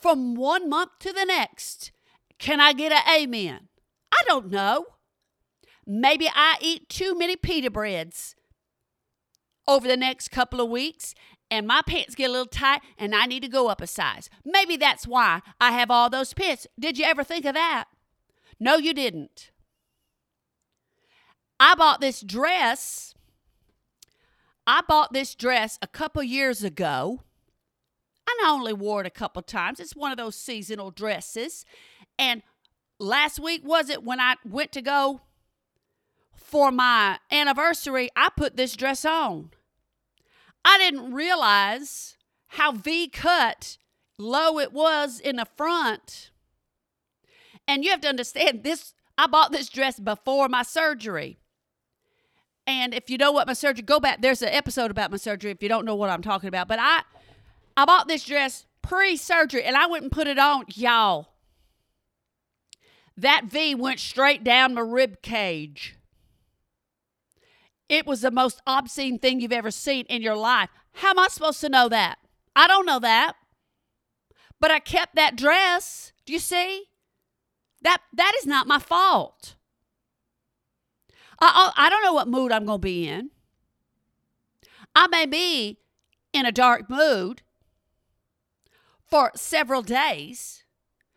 from 0.00 0.34
one 0.34 0.68
month 0.68 0.92
to 1.00 1.12
the 1.12 1.24
next. 1.24 1.92
Can 2.38 2.60
I 2.60 2.72
get 2.72 2.92
an 2.92 3.02
amen? 3.22 3.68
I 4.12 4.22
don't 4.26 4.50
know. 4.50 4.86
Maybe 5.86 6.28
I 6.32 6.56
eat 6.60 6.88
too 6.88 7.16
many 7.16 7.36
pita 7.36 7.70
breads 7.70 8.34
over 9.66 9.86
the 9.86 9.96
next 9.96 10.30
couple 10.30 10.60
of 10.60 10.70
weeks 10.70 11.14
and 11.50 11.66
my 11.66 11.82
pants 11.86 12.14
get 12.14 12.28
a 12.28 12.32
little 12.32 12.46
tight 12.46 12.80
and 12.96 13.14
I 13.14 13.26
need 13.26 13.42
to 13.42 13.48
go 13.48 13.68
up 13.68 13.80
a 13.80 13.86
size. 13.86 14.30
Maybe 14.44 14.76
that's 14.76 15.06
why 15.06 15.40
I 15.60 15.72
have 15.72 15.90
all 15.90 16.08
those 16.08 16.32
pits. 16.32 16.66
Did 16.78 16.96
you 16.96 17.04
ever 17.04 17.24
think 17.24 17.44
of 17.44 17.54
that? 17.54 17.86
No, 18.58 18.76
you 18.76 18.94
didn't. 18.94 19.50
I 21.58 21.74
bought 21.74 22.00
this 22.00 22.20
dress. 22.20 23.14
I 24.66 24.82
bought 24.86 25.12
this 25.12 25.34
dress 25.34 25.78
a 25.82 25.86
couple 25.86 26.22
years 26.22 26.62
ago. 26.62 27.22
I 28.28 28.50
only 28.50 28.72
wore 28.72 29.00
it 29.00 29.06
a 29.06 29.10
couple 29.10 29.42
times. 29.42 29.80
It's 29.80 29.96
one 29.96 30.12
of 30.12 30.18
those 30.18 30.36
seasonal 30.36 30.90
dresses. 30.90 31.64
And 32.18 32.42
last 32.98 33.38
week 33.38 33.62
was 33.64 33.90
it 33.90 34.02
when 34.02 34.20
I 34.20 34.36
went 34.44 34.72
to 34.72 34.82
go 34.82 35.22
for 36.36 36.72
my 36.72 37.18
anniversary, 37.30 38.08
I 38.16 38.28
put 38.36 38.56
this 38.56 38.74
dress 38.74 39.04
on. 39.04 39.50
I 40.64 40.78
didn't 40.78 41.12
realize 41.12 42.16
how 42.48 42.72
V 42.72 43.08
cut 43.08 43.78
low 44.18 44.58
it 44.58 44.72
was 44.72 45.20
in 45.20 45.36
the 45.36 45.46
front. 45.56 46.30
And 47.68 47.84
you 47.84 47.90
have 47.90 48.00
to 48.00 48.08
understand 48.08 48.62
this 48.64 48.94
I 49.16 49.26
bought 49.26 49.52
this 49.52 49.68
dress 49.68 50.00
before 50.00 50.48
my 50.48 50.62
surgery. 50.62 51.38
And 52.66 52.94
if 52.94 53.10
you 53.10 53.18
know 53.18 53.32
what 53.32 53.46
my 53.46 53.52
surgery, 53.52 53.82
go 53.82 54.00
back. 54.00 54.22
There's 54.22 54.42
an 54.42 54.48
episode 54.48 54.90
about 54.90 55.10
my 55.10 55.18
surgery 55.18 55.50
if 55.50 55.62
you 55.62 55.68
don't 55.68 55.84
know 55.84 55.94
what 55.94 56.08
I'm 56.08 56.22
talking 56.22 56.48
about. 56.48 56.68
But 56.68 56.78
I 56.80 57.02
I 57.76 57.84
bought 57.84 58.08
this 58.08 58.24
dress 58.24 58.66
pre-surgery 58.82 59.64
and 59.64 59.76
I 59.76 59.86
and 60.02 60.12
put 60.12 60.26
it 60.26 60.38
on, 60.38 60.64
y'all. 60.74 61.28
That 63.16 63.44
V 63.44 63.74
went 63.74 64.00
straight 64.00 64.42
down 64.42 64.74
my 64.74 64.80
rib 64.80 65.22
cage. 65.22 65.96
It 67.88 68.06
was 68.06 68.20
the 68.20 68.30
most 68.30 68.62
obscene 68.66 69.18
thing 69.18 69.40
you've 69.40 69.52
ever 69.52 69.70
seen 69.70 70.06
in 70.06 70.22
your 70.22 70.36
life. 70.36 70.70
How 70.92 71.10
am 71.10 71.18
I 71.18 71.28
supposed 71.28 71.60
to 71.60 71.68
know 71.68 71.88
that? 71.88 72.18
I 72.54 72.66
don't 72.66 72.86
know 72.86 73.00
that. 73.00 73.34
But 74.60 74.70
I 74.70 74.78
kept 74.78 75.16
that 75.16 75.36
dress. 75.36 76.12
Do 76.24 76.32
you 76.32 76.38
see? 76.38 76.84
That 77.82 77.98
that 78.12 78.34
is 78.38 78.46
not 78.46 78.66
my 78.66 78.78
fault. 78.78 79.56
I 81.40 81.72
I, 81.76 81.86
I 81.86 81.90
don't 81.90 82.04
know 82.04 82.12
what 82.12 82.28
mood 82.28 82.52
I'm 82.52 82.66
going 82.66 82.80
to 82.80 82.84
be 82.84 83.08
in. 83.08 83.30
I 84.94 85.06
may 85.06 85.26
be 85.26 85.78
in 86.32 86.46
a 86.46 86.52
dark 86.52 86.90
mood 86.90 87.42
for 89.10 89.32
several 89.34 89.82
days. 89.82 90.64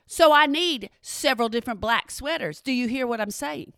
So 0.05 0.33
I 0.33 0.45
need 0.45 0.89
several 1.01 1.50
different 1.50 1.79
black 1.79 2.12
sweaters. 2.12 2.62
Do 2.62 2.71
you 2.71 2.88
hear 2.88 3.07
what 3.07 3.21
I'm 3.21 3.31
saying? 3.31 3.73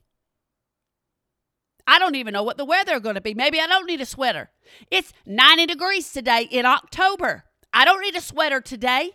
I 1.88 2.00
don't 2.00 2.16
even 2.16 2.34
know 2.34 2.44
what 2.44 2.58
the 2.58 2.66
weather 2.66 3.00
going 3.00 3.16
to 3.16 3.22
be. 3.22 3.34
Maybe 3.34 3.60
I 3.60 3.68
don't 3.68 3.86
need 3.86 4.02
a 4.02 4.06
sweater. 4.06 4.50
It's 4.90 5.14
90 5.26 5.68
degrees 5.68 6.12
today 6.12 6.48
in 6.50 6.66
October. 6.66 7.44
I 7.72 7.86
don't 7.86 8.02
need 8.02 8.16
a 8.16 8.22
sweater 8.22 8.60
today. 8.60 9.12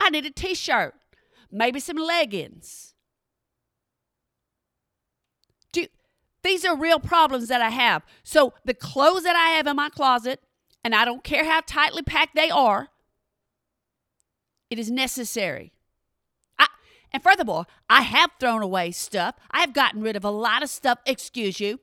I 0.00 0.10
need 0.10 0.24
a 0.24 0.30
t 0.30 0.54
shirt, 0.54 0.94
maybe 1.50 1.80
some 1.80 1.96
leggings. 1.96 2.94
Do, 5.72 5.86
these 6.42 6.64
are 6.64 6.76
real 6.76 7.00
problems 7.00 7.48
that 7.48 7.60
I 7.60 7.70
have. 7.70 8.04
So 8.22 8.54
the 8.64 8.74
clothes 8.74 9.24
that 9.24 9.36
I 9.36 9.50
have 9.50 9.66
in 9.66 9.76
my 9.76 9.90
closet, 9.90 10.40
and 10.84 10.94
I 10.94 11.04
don't 11.04 11.24
care 11.24 11.44
how 11.44 11.60
tightly 11.60 12.02
packed 12.02 12.34
they 12.34 12.50
are, 12.50 12.88
it 14.70 14.78
is 14.78 14.90
necessary. 14.90 15.72
I, 16.58 16.66
And 17.12 17.22
furthermore, 17.22 17.66
I 17.88 18.02
have 18.02 18.30
thrown 18.38 18.62
away 18.62 18.90
stuff. 18.92 19.34
I 19.50 19.60
have 19.60 19.72
gotten 19.72 20.02
rid 20.02 20.16
of 20.16 20.24
a 20.24 20.30
lot 20.30 20.62
of 20.62 20.68
stuff, 20.68 20.98
excuse 21.06 21.60
you. 21.60 21.80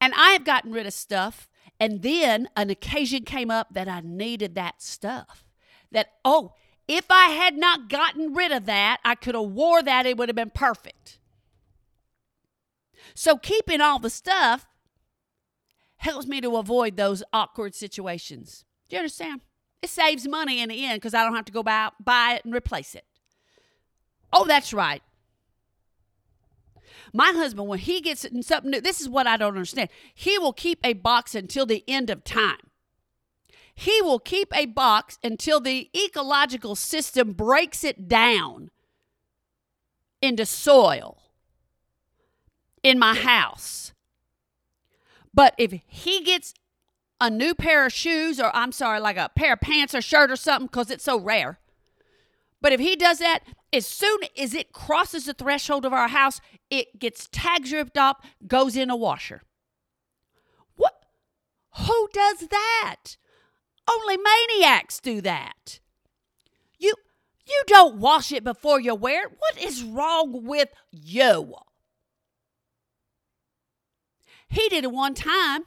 And 0.00 0.14
I 0.16 0.30
have 0.30 0.44
gotten 0.44 0.72
rid 0.72 0.86
of 0.86 0.92
stuff. 0.92 1.48
And 1.80 2.02
then 2.02 2.48
an 2.56 2.70
occasion 2.70 3.24
came 3.24 3.50
up 3.50 3.68
that 3.72 3.88
I 3.88 4.00
needed 4.00 4.54
that 4.54 4.82
stuff. 4.82 5.44
That, 5.92 6.08
oh, 6.24 6.54
if 6.86 7.06
I 7.10 7.26
had 7.26 7.56
not 7.56 7.88
gotten 7.88 8.34
rid 8.34 8.50
of 8.50 8.64
that, 8.66 9.00
I 9.04 9.14
could 9.14 9.34
have 9.34 9.44
wore 9.44 9.82
that, 9.82 10.06
it 10.06 10.16
would 10.16 10.28
have 10.28 10.36
been 10.36 10.50
perfect. 10.50 11.18
So 13.14 13.36
keeping 13.36 13.80
all 13.80 13.98
the 13.98 14.10
stuff 14.10 14.66
helps 15.98 16.26
me 16.26 16.40
to 16.40 16.56
avoid 16.56 16.96
those 16.96 17.22
awkward 17.32 17.74
situations. 17.74 18.64
Do 18.88 18.96
you 18.96 19.00
understand? 19.00 19.42
It 19.82 19.90
saves 19.90 20.26
money 20.26 20.60
in 20.60 20.70
the 20.70 20.84
end 20.84 20.96
because 20.96 21.14
I 21.14 21.22
don't 21.22 21.36
have 21.36 21.44
to 21.44 21.52
go 21.52 21.62
buy, 21.62 21.90
buy 22.00 22.34
it 22.34 22.44
and 22.44 22.54
replace 22.54 22.94
it. 22.94 23.04
Oh, 24.32 24.44
that's 24.44 24.72
right. 24.72 25.02
My 27.12 27.32
husband, 27.32 27.68
when 27.68 27.78
he 27.78 28.00
gets 28.00 28.26
something 28.42 28.70
new, 28.70 28.80
this 28.80 29.00
is 29.00 29.08
what 29.08 29.26
I 29.26 29.36
don't 29.36 29.54
understand. 29.54 29.88
He 30.14 30.38
will 30.38 30.52
keep 30.52 30.80
a 30.84 30.92
box 30.94 31.34
until 31.34 31.66
the 31.66 31.84
end 31.88 32.10
of 32.10 32.24
time. 32.24 32.58
He 33.74 34.02
will 34.02 34.18
keep 34.18 34.54
a 34.56 34.66
box 34.66 35.18
until 35.22 35.60
the 35.60 35.88
ecological 35.96 36.74
system 36.74 37.32
breaks 37.32 37.84
it 37.84 38.08
down 38.08 38.70
into 40.20 40.44
soil 40.44 41.22
in 42.82 42.98
my 42.98 43.14
house. 43.14 43.92
But 45.38 45.54
if 45.56 45.72
he 45.86 46.24
gets 46.24 46.52
a 47.20 47.30
new 47.30 47.54
pair 47.54 47.86
of 47.86 47.92
shoes, 47.92 48.40
or 48.40 48.50
I'm 48.56 48.72
sorry, 48.72 48.98
like 48.98 49.16
a 49.16 49.30
pair 49.36 49.52
of 49.52 49.60
pants 49.60 49.94
or 49.94 50.02
shirt 50.02 50.32
or 50.32 50.36
something, 50.36 50.66
because 50.66 50.90
it's 50.90 51.04
so 51.04 51.16
rare. 51.16 51.60
But 52.60 52.72
if 52.72 52.80
he 52.80 52.96
does 52.96 53.20
that, 53.20 53.44
as 53.72 53.86
soon 53.86 54.18
as 54.36 54.52
it 54.52 54.72
crosses 54.72 55.26
the 55.26 55.34
threshold 55.34 55.84
of 55.84 55.92
our 55.92 56.08
house, 56.08 56.40
it 56.70 56.98
gets 56.98 57.28
tags 57.30 57.72
ripped 57.72 57.96
off, 57.96 58.16
goes 58.48 58.76
in 58.76 58.90
a 58.90 58.96
washer. 58.96 59.42
What? 60.74 61.04
Who 61.86 62.08
does 62.12 62.48
that? 62.48 63.16
Only 63.88 64.16
maniacs 64.16 64.98
do 64.98 65.20
that. 65.20 65.78
You 66.80 66.94
you 67.46 67.62
don't 67.68 67.98
wash 67.98 68.32
it 68.32 68.42
before 68.42 68.80
you 68.80 68.96
wear 68.96 69.26
it. 69.28 69.36
What 69.38 69.62
is 69.62 69.84
wrong 69.84 70.44
with 70.44 70.70
you? 70.90 71.54
He 74.48 74.68
did 74.68 74.84
it 74.84 74.92
one 74.92 75.14
time 75.14 75.64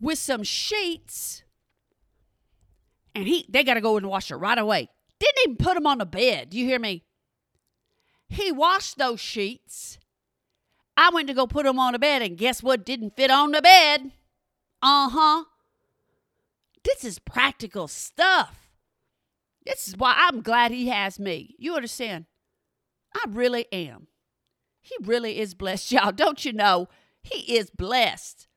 with 0.00 0.18
some 0.18 0.42
sheets 0.42 1.44
and 3.14 3.26
he 3.26 3.46
they 3.48 3.64
got 3.64 3.74
to 3.74 3.80
go 3.80 3.96
in 3.96 4.02
the 4.02 4.08
washer 4.08 4.38
right 4.38 4.58
away. 4.58 4.88
Didn't 5.18 5.38
even 5.44 5.56
put 5.56 5.74
them 5.74 5.86
on 5.86 5.98
the 5.98 6.06
bed. 6.06 6.50
Do 6.50 6.58
you 6.58 6.64
hear 6.66 6.78
me? 6.78 7.04
He 8.28 8.52
washed 8.52 8.96
those 8.96 9.20
sheets. 9.20 9.98
I 10.96 11.10
went 11.10 11.28
to 11.28 11.34
go 11.34 11.46
put 11.46 11.64
them 11.64 11.78
on 11.78 11.92
the 11.92 11.98
bed, 11.98 12.22
and 12.22 12.36
guess 12.36 12.62
what 12.62 12.84
didn't 12.84 13.16
fit 13.16 13.30
on 13.30 13.52
the 13.52 13.62
bed? 13.62 14.12
Uh 14.82 15.08
huh. 15.10 15.44
This 16.84 17.04
is 17.04 17.18
practical 17.18 17.88
stuff. 17.88 18.70
This 19.66 19.88
is 19.88 19.96
why 19.96 20.14
I'm 20.16 20.40
glad 20.40 20.70
he 20.70 20.88
has 20.88 21.18
me. 21.18 21.54
You 21.58 21.74
understand? 21.74 22.26
I 23.14 23.24
really 23.28 23.66
am. 23.72 24.06
He 24.80 24.96
really 25.02 25.38
is 25.38 25.54
blessed, 25.54 25.92
y'all. 25.92 26.12
Don't 26.12 26.44
you 26.44 26.52
know? 26.52 26.88
He 27.22 27.56
is 27.56 27.70
blessed. 27.70 28.48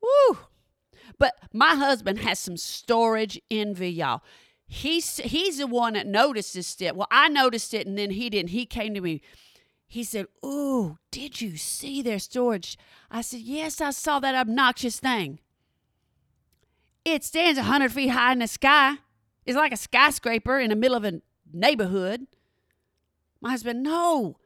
Woo! 0.00 0.38
But 1.18 1.34
my 1.52 1.74
husband 1.74 2.18
has 2.20 2.38
some 2.38 2.56
storage 2.56 3.40
envy, 3.50 3.90
y'all. 3.90 4.22
He's 4.66 5.18
he's 5.18 5.58
the 5.58 5.66
one 5.66 5.92
that 5.94 6.06
noticed 6.06 6.54
this 6.54 6.66
step. 6.66 6.94
Well, 6.94 7.08
I 7.10 7.28
noticed 7.28 7.74
it 7.74 7.86
and 7.86 7.98
then 7.98 8.10
he 8.10 8.30
didn't. 8.30 8.50
He 8.50 8.64
came 8.64 8.94
to 8.94 9.00
me. 9.00 9.20
He 9.86 10.02
said, 10.02 10.26
"Oh, 10.42 10.96
did 11.10 11.42
you 11.42 11.58
see 11.58 12.00
their 12.00 12.18
storage?" 12.18 12.78
I 13.10 13.20
said, 13.20 13.40
"Yes, 13.40 13.80
I 13.80 13.90
saw 13.90 14.18
that 14.20 14.34
obnoxious 14.34 14.98
thing. 14.98 15.40
It 17.04 17.22
stands 17.22 17.58
a 17.58 17.64
hundred 17.64 17.92
feet 17.92 18.08
high 18.08 18.32
in 18.32 18.38
the 18.38 18.46
sky. 18.46 18.96
It's 19.44 19.56
like 19.56 19.72
a 19.72 19.76
skyscraper 19.76 20.58
in 20.58 20.70
the 20.70 20.76
middle 20.76 20.96
of 20.96 21.04
a 21.04 21.20
neighborhood." 21.52 22.26
My 23.42 23.50
husband, 23.50 23.82
"No, 23.82 24.38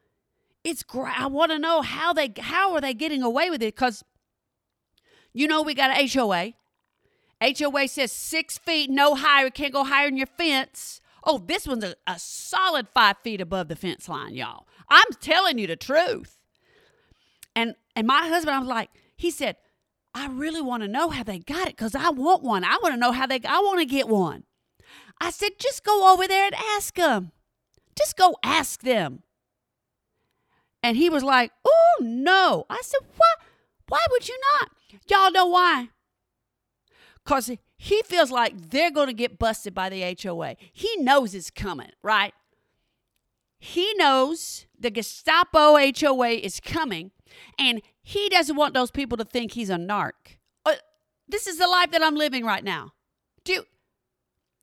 it's 0.67 0.83
great. 0.83 1.19
I 1.19 1.29
want 1.29 1.53
to 1.53 1.59
know 1.59 1.81
how 1.81 2.13
they 2.13 2.33
how 2.39 2.75
are 2.75 2.81
they 2.81 2.93
getting 2.93 3.23
away 3.23 3.51
with 3.51 3.63
it 3.63 3.75
because 3.75 4.05
you 5.33 5.47
know, 5.47 5.61
we 5.61 5.75
got 5.75 5.91
an 5.91 6.09
HOA. 6.09 6.55
HOA 7.43 7.89
says 7.89 8.11
six 8.11 8.57
feet, 8.57 8.89
no 8.89 9.15
higher, 9.15 9.51
can't 9.51 9.73
go 9.73 9.85
higher 9.85 10.09
than 10.09 10.17
your 10.17 10.27
fence. 10.27 11.03
Oh, 11.23 11.37
this 11.37 11.69
one's 11.69 11.85
a, 11.85 11.95
a 12.07 12.19
solid 12.19 12.89
five 12.95 13.19
feet 13.23 13.43
above 13.43 13.69
the 13.69 13.77
fence 13.77 14.09
line, 14.09 14.35
y'all. 14.35 14.67
I'm 14.89 15.05
telling 15.21 15.59
you 15.59 15.67
the 15.67 15.77
truth. 15.77 16.39
And 17.55 17.75
and 17.95 18.07
my 18.07 18.27
husband, 18.29 18.57
I 18.57 18.59
was 18.59 18.69
like, 18.69 18.91
he 19.15 19.31
said, 19.31 19.57
I 20.15 20.29
really 20.29 20.63
want 20.63 20.83
to 20.83 20.89
know 20.89 21.11
how 21.11 21.23
they 21.23 21.39
got 21.39 21.69
it 21.69 21.77
because 21.77 21.95
I 21.95 22.09
want 22.11 22.43
one. 22.43 22.65
I 22.65 22.79
want 22.83 22.95
to 22.95 23.01
know 23.01 23.13
how 23.13 23.27
they 23.27 23.41
I 23.47 23.61
want 23.61 23.79
to 23.81 23.87
get 23.87 24.09
one. 24.09 24.45
I 25.21 25.31
said, 25.31 25.51
just 25.59 25.85
go 25.85 26.13
over 26.13 26.27
there 26.27 26.47
and 26.47 26.55
ask 26.77 26.95
them. 26.95 27.31
Just 27.95 28.17
go 28.17 28.37
ask 28.43 28.81
them. 28.81 29.23
And 30.87 30.97
he 30.97 31.11
was 31.11 31.25
like, 31.25 31.51
oh, 31.65 31.97
no. 32.01 32.65
I 32.71 32.81
said, 32.81 33.01
why? 33.17 33.35
Why 33.89 33.99
would 34.13 34.29
you 34.29 34.39
not? 34.55 34.71
Y'all 35.11 35.33
know 35.33 35.47
why? 35.47 35.89
Because 37.25 37.51
he 37.77 38.03
feels 38.03 38.31
like 38.31 38.71
they're 38.71 38.93
going 38.93 39.09
to 39.09 39.13
get 39.13 39.37
busted 39.37 39.75
by 39.75 39.89
the 39.89 40.17
HOA. 40.23 40.55
He 40.73 40.97
knows 40.99 41.35
it's 41.35 41.51
coming, 41.51 41.91
right? 42.05 42.33
He 43.59 43.95
knows 43.95 44.67
the 44.79 44.93
Gestapo 44.93 45.77
HOA 45.77 46.29
is 46.29 46.61
coming, 46.61 47.11
and 47.59 47.83
he 48.01 48.29
doesn't 48.29 48.55
want 48.55 48.73
those 48.73 48.93
people 48.93 49.19
to 49.19 49.25
think 49.25 49.55
he's 49.55 49.71
a 49.71 49.75
narc. 49.75 50.39
Uh, 50.65 50.75
this 51.27 51.49
is 51.49 51.59
the 51.59 51.67
life 51.67 51.91
that 51.91 52.03
I'm 52.05 52.15
living 52.15 52.45
right 52.45 52.63
now. 52.63 52.93
Do 53.43 53.65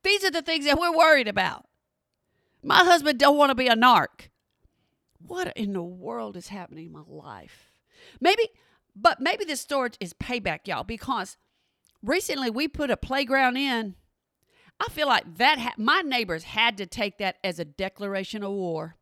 these 0.03 0.23
are 0.23 0.31
the 0.31 0.41
things 0.41 0.63
that 0.63 0.79
we're 0.79 0.95
worried 0.95 1.27
about. 1.27 1.65
My 2.63 2.77
husband 2.85 3.19
don't 3.19 3.35
want 3.35 3.49
to 3.49 3.55
be 3.55 3.67
a 3.67 3.75
narc. 3.75 4.29
What 5.25 5.55
in 5.55 5.73
the 5.73 5.83
world 5.83 6.35
is 6.35 6.49
happening 6.49 6.87
in 6.87 6.91
my 6.91 7.03
life? 7.07 7.71
Maybe, 8.19 8.49
but 8.95 9.19
maybe 9.19 9.45
this 9.45 9.61
storage 9.61 9.97
is 9.99 10.13
payback, 10.13 10.67
y'all, 10.67 10.83
because 10.83 11.37
recently 12.01 12.49
we 12.49 12.67
put 12.67 12.91
a 12.91 12.97
playground 12.97 13.57
in. 13.57 13.95
I 14.79 14.89
feel 14.91 15.07
like 15.07 15.37
that 15.37 15.59
ha- 15.59 15.75
my 15.77 16.01
neighbors 16.01 16.43
had 16.43 16.77
to 16.77 16.85
take 16.85 17.17
that 17.19 17.37
as 17.43 17.59
a 17.59 17.65
declaration 17.65 18.43
of 18.43 18.51
war. 18.51 18.97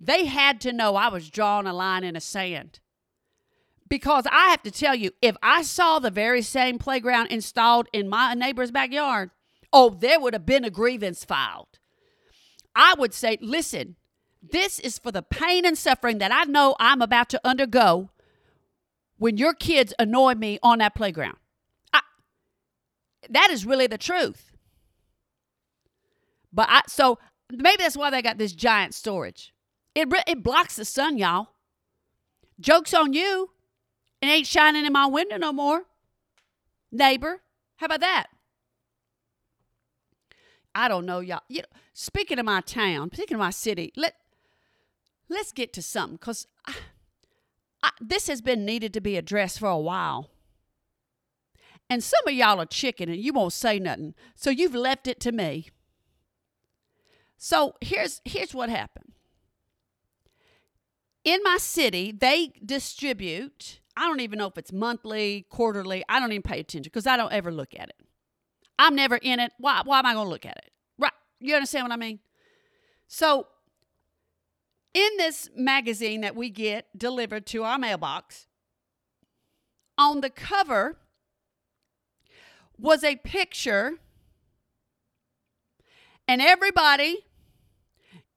They 0.00 0.26
had 0.26 0.60
to 0.60 0.72
know 0.72 0.94
I 0.94 1.08
was 1.08 1.30
drawing 1.30 1.66
a 1.66 1.72
line 1.72 2.04
in 2.04 2.14
the 2.14 2.20
sand. 2.20 2.78
Because 3.88 4.24
I 4.30 4.50
have 4.50 4.62
to 4.64 4.70
tell 4.70 4.94
you, 4.94 5.12
if 5.22 5.34
I 5.42 5.62
saw 5.62 5.98
the 5.98 6.10
very 6.10 6.42
same 6.42 6.78
playground 6.78 7.28
installed 7.28 7.88
in 7.92 8.08
my 8.08 8.34
neighbor's 8.34 8.70
backyard, 8.70 9.30
oh, 9.72 9.90
there 9.90 10.20
would 10.20 10.34
have 10.34 10.46
been 10.46 10.64
a 10.64 10.70
grievance 10.70 11.24
filed. 11.24 11.78
I 12.76 12.94
would 12.98 13.14
say, 13.14 13.38
listen, 13.40 13.96
this 14.42 14.78
is 14.78 14.98
for 14.98 15.12
the 15.12 15.22
pain 15.22 15.64
and 15.66 15.76
suffering 15.76 16.18
that 16.18 16.32
I 16.32 16.44
know 16.44 16.76
I'm 16.78 17.02
about 17.02 17.28
to 17.30 17.40
undergo 17.44 18.10
when 19.18 19.36
your 19.36 19.54
kids 19.54 19.92
annoy 19.98 20.34
me 20.34 20.58
on 20.62 20.78
that 20.78 20.94
playground. 20.94 21.36
I, 21.92 22.00
that 23.30 23.50
is 23.50 23.66
really 23.66 23.86
the 23.86 23.98
truth. 23.98 24.52
But 26.52 26.68
I 26.70 26.82
so 26.86 27.18
maybe 27.50 27.82
that's 27.82 27.96
why 27.96 28.10
they 28.10 28.22
got 28.22 28.38
this 28.38 28.52
giant 28.52 28.94
storage. 28.94 29.52
It 29.94 30.08
it 30.26 30.42
blocks 30.42 30.76
the 30.76 30.84
sun, 30.84 31.18
y'all. 31.18 31.48
Jokes 32.60 32.94
on 32.94 33.12
you. 33.12 33.50
It 34.20 34.26
ain't 34.26 34.46
shining 34.46 34.84
in 34.84 34.92
my 34.92 35.06
window 35.06 35.36
no 35.36 35.52
more. 35.52 35.82
Neighbor, 36.90 37.42
how 37.76 37.86
about 37.86 38.00
that? 38.00 38.26
I 40.74 40.88
don't 40.88 41.06
know, 41.06 41.20
y'all. 41.20 41.42
You 41.48 41.60
know, 41.62 41.78
speaking 41.92 42.38
of 42.38 42.46
my 42.46 42.60
town, 42.60 43.10
speaking 43.12 43.34
of 43.34 43.40
my 43.40 43.50
city, 43.50 43.92
let 43.96 44.14
let's 45.28 45.52
get 45.52 45.72
to 45.74 45.82
something 45.82 46.16
because 46.16 46.46
this 48.00 48.28
has 48.28 48.40
been 48.40 48.64
needed 48.64 48.92
to 48.94 49.00
be 49.00 49.16
addressed 49.16 49.58
for 49.58 49.68
a 49.68 49.78
while. 49.78 50.30
And 51.90 52.04
some 52.04 52.20
of 52.26 52.34
y'all 52.34 52.60
are 52.60 52.66
chicken 52.66 53.08
and 53.08 53.18
you 53.18 53.32
won't 53.32 53.52
say 53.52 53.78
nothing, 53.78 54.14
so 54.34 54.50
you've 54.50 54.74
left 54.74 55.06
it 55.06 55.20
to 55.20 55.32
me. 55.32 55.68
So 57.38 57.74
here's 57.80 58.20
here's 58.24 58.52
what 58.52 58.68
happened. 58.68 59.12
In 61.24 61.40
my 61.44 61.56
city, 61.58 62.12
they 62.12 62.52
distribute, 62.64 63.80
I 63.96 64.06
don't 64.06 64.20
even 64.20 64.38
know 64.38 64.46
if 64.46 64.56
it's 64.56 64.72
monthly, 64.72 65.46
quarterly, 65.50 66.04
I 66.08 66.20
don't 66.20 66.32
even 66.32 66.42
pay 66.42 66.60
attention 66.60 66.84
because 66.84 67.06
I 67.06 67.16
don't 67.16 67.32
ever 67.32 67.52
look 67.52 67.74
at 67.78 67.88
it. 67.88 67.96
I'm 68.78 68.94
never 68.94 69.16
in 69.16 69.40
it. 69.40 69.52
Why, 69.58 69.82
why 69.84 69.98
am 69.98 70.06
I 70.06 70.14
going 70.14 70.26
to 70.26 70.30
look 70.30 70.46
at 70.46 70.56
it? 70.56 70.70
Right. 70.98 71.12
You 71.40 71.54
understand 71.54 71.84
what 71.84 71.92
I 71.92 71.96
mean? 71.96 72.20
So, 73.08 73.46
in 74.94 75.10
this 75.16 75.48
magazine 75.56 76.20
that 76.22 76.34
we 76.34 76.50
get 76.50 76.86
delivered 76.96 77.46
to 77.46 77.62
our 77.62 77.78
mailbox, 77.78 78.46
on 79.96 80.20
the 80.20 80.30
cover 80.30 80.98
was 82.78 83.02
a 83.02 83.16
picture, 83.16 83.94
and 86.26 86.40
everybody 86.40 87.26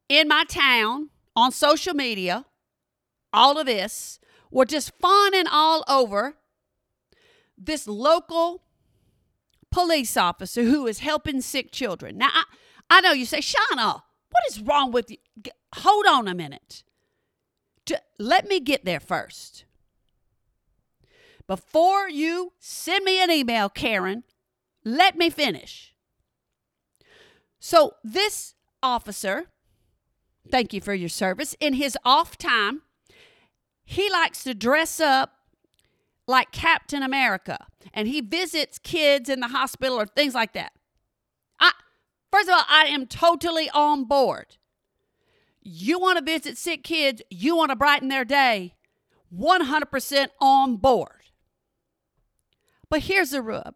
in 0.10 0.28
my 0.28 0.43
town 0.43 1.10
on 1.36 1.52
social 1.52 1.93
media, 1.93 2.45
all 3.32 3.58
of 3.58 3.65
this, 3.65 4.19
were 4.49 4.65
just 4.65 4.91
fawning 4.99 5.47
all 5.49 5.84
over 5.88 6.36
this 7.58 7.88
local 7.88 8.63
police 9.71 10.17
officer 10.17 10.63
who 10.63 10.88
is 10.88 10.99
helping 10.99 11.39
sick 11.39 11.71
children. 11.71 12.17
Now, 12.17 12.30
I, 12.34 12.43
I 12.89 13.02
know 13.02 13.13
you 13.13 13.25
say, 13.25 13.39
Shauna, 13.39 14.02
what 14.32 14.44
is 14.50 14.62
wrong 14.62 14.91
with 14.91 15.12
you? 15.12 15.17
Hold 15.76 16.06
on 16.08 16.28
a 16.28 16.34
minute. 16.34 16.84
let 18.17 18.48
me 18.48 18.60
get 18.60 18.86
there 18.86 19.00
first. 19.00 19.65
Before 21.48 22.08
you 22.08 22.54
send 22.60 23.04
me 23.04 23.22
an 23.22 23.30
email, 23.30 23.67
Karen, 23.67 24.24
let 24.86 25.17
me 25.17 25.30
finish. 25.30 25.94
So, 27.60 27.96
this 28.04 28.56
officer, 28.82 29.48
thank 30.50 30.74
you 30.74 30.82
for 30.82 30.94
your 30.94 31.10
service, 31.10 31.56
in 31.60 31.74
his 31.74 31.98
off 32.06 32.38
time, 32.38 32.82
he 33.84 34.10
likes 34.10 34.44
to 34.44 34.54
dress 34.54 35.00
up 35.00 35.34
like 36.28 36.52
Captain 36.52 37.04
America 37.04 37.67
and 37.94 38.08
he 38.08 38.22
visits 38.22 38.80
kids 38.80 39.30
in 39.30 39.41
the 39.41 39.50
hospital 39.50 40.00
or 40.00 40.06
things 40.06 40.34
like 40.34 40.54
that. 40.54 40.72
First 42.32 42.48
of 42.48 42.56
all, 42.56 42.65
I 42.70 42.86
am 42.86 43.08
totally 43.08 43.70
on 43.72 44.06
board. 44.06 44.58
You 45.62 46.00
want 46.00 46.17
to 46.17 46.24
visit 46.24 46.58
sick 46.58 46.84
kids, 46.84 47.22
you 47.30 47.56
want 47.56 47.70
to 47.70 47.76
brighten 47.76 48.08
their 48.08 48.26
day, 48.26 48.76
100% 49.36 50.28
on 50.39 50.78
board. 50.78 51.22
But 52.89 53.02
here's 53.02 53.30
the 53.32 53.41
rub. 53.41 53.76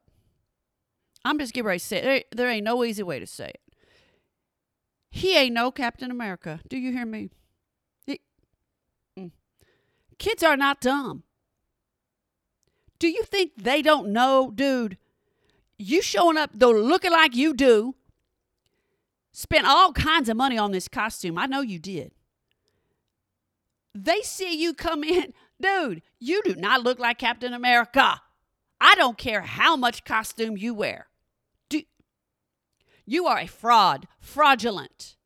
I'm 1.23 1.39
just 1.39 1.53
getting 1.53 1.67
ready 1.67 1.79
to 1.79 1.85
say 1.85 1.97
it. 1.97 2.03
There, 2.03 2.23
there 2.31 2.49
ain't 2.49 2.65
no 2.65 2.83
easy 2.83 3.03
way 3.03 3.19
to 3.19 3.27
say 3.27 3.49
it. 3.49 3.61
He 5.09 5.37
ain't 5.37 5.53
no 5.53 5.71
Captain 5.71 6.11
America. 6.11 6.59
Do 6.67 6.77
you 6.77 6.91
hear 6.91 7.05
me? 7.05 7.29
He, 8.05 8.19
mm. 9.17 9.31
Kids 10.19 10.43
are 10.43 10.57
not 10.57 10.81
dumb. 10.81 11.23
Do 12.99 13.07
you 13.07 13.23
think 13.23 13.53
they 13.57 13.81
don't 13.81 14.09
know, 14.09 14.51
dude? 14.53 14.97
You 15.77 16.01
showing 16.01 16.37
up 16.37 16.51
though 16.53 16.71
looking 16.71 17.11
like 17.11 17.35
you 17.35 17.53
do, 17.53 17.95
spent 19.35 19.67
all 19.67 19.91
kinds 19.91 20.29
of 20.29 20.37
money 20.37 20.57
on 20.57 20.71
this 20.71 20.87
costume. 20.87 21.37
I 21.37 21.45
know 21.45 21.59
you 21.59 21.77
did. 21.77 22.13
They 23.93 24.21
see 24.21 24.55
you 24.55 24.73
come 24.73 25.03
in, 25.03 25.33
dude, 25.61 26.01
you 26.19 26.41
do 26.43 26.55
not 26.55 26.83
look 26.83 26.99
like 26.99 27.17
Captain 27.17 27.53
America. 27.53 28.21
I 28.79 28.95
don't 28.95 29.17
care 29.17 29.41
how 29.41 29.75
much 29.75 30.05
costume 30.05 30.57
you 30.57 30.73
wear. 30.73 31.07
Do, 31.69 31.81
you 33.05 33.25
are 33.27 33.39
a 33.39 33.47
fraud, 33.47 34.07
fraudulent. 34.19 35.17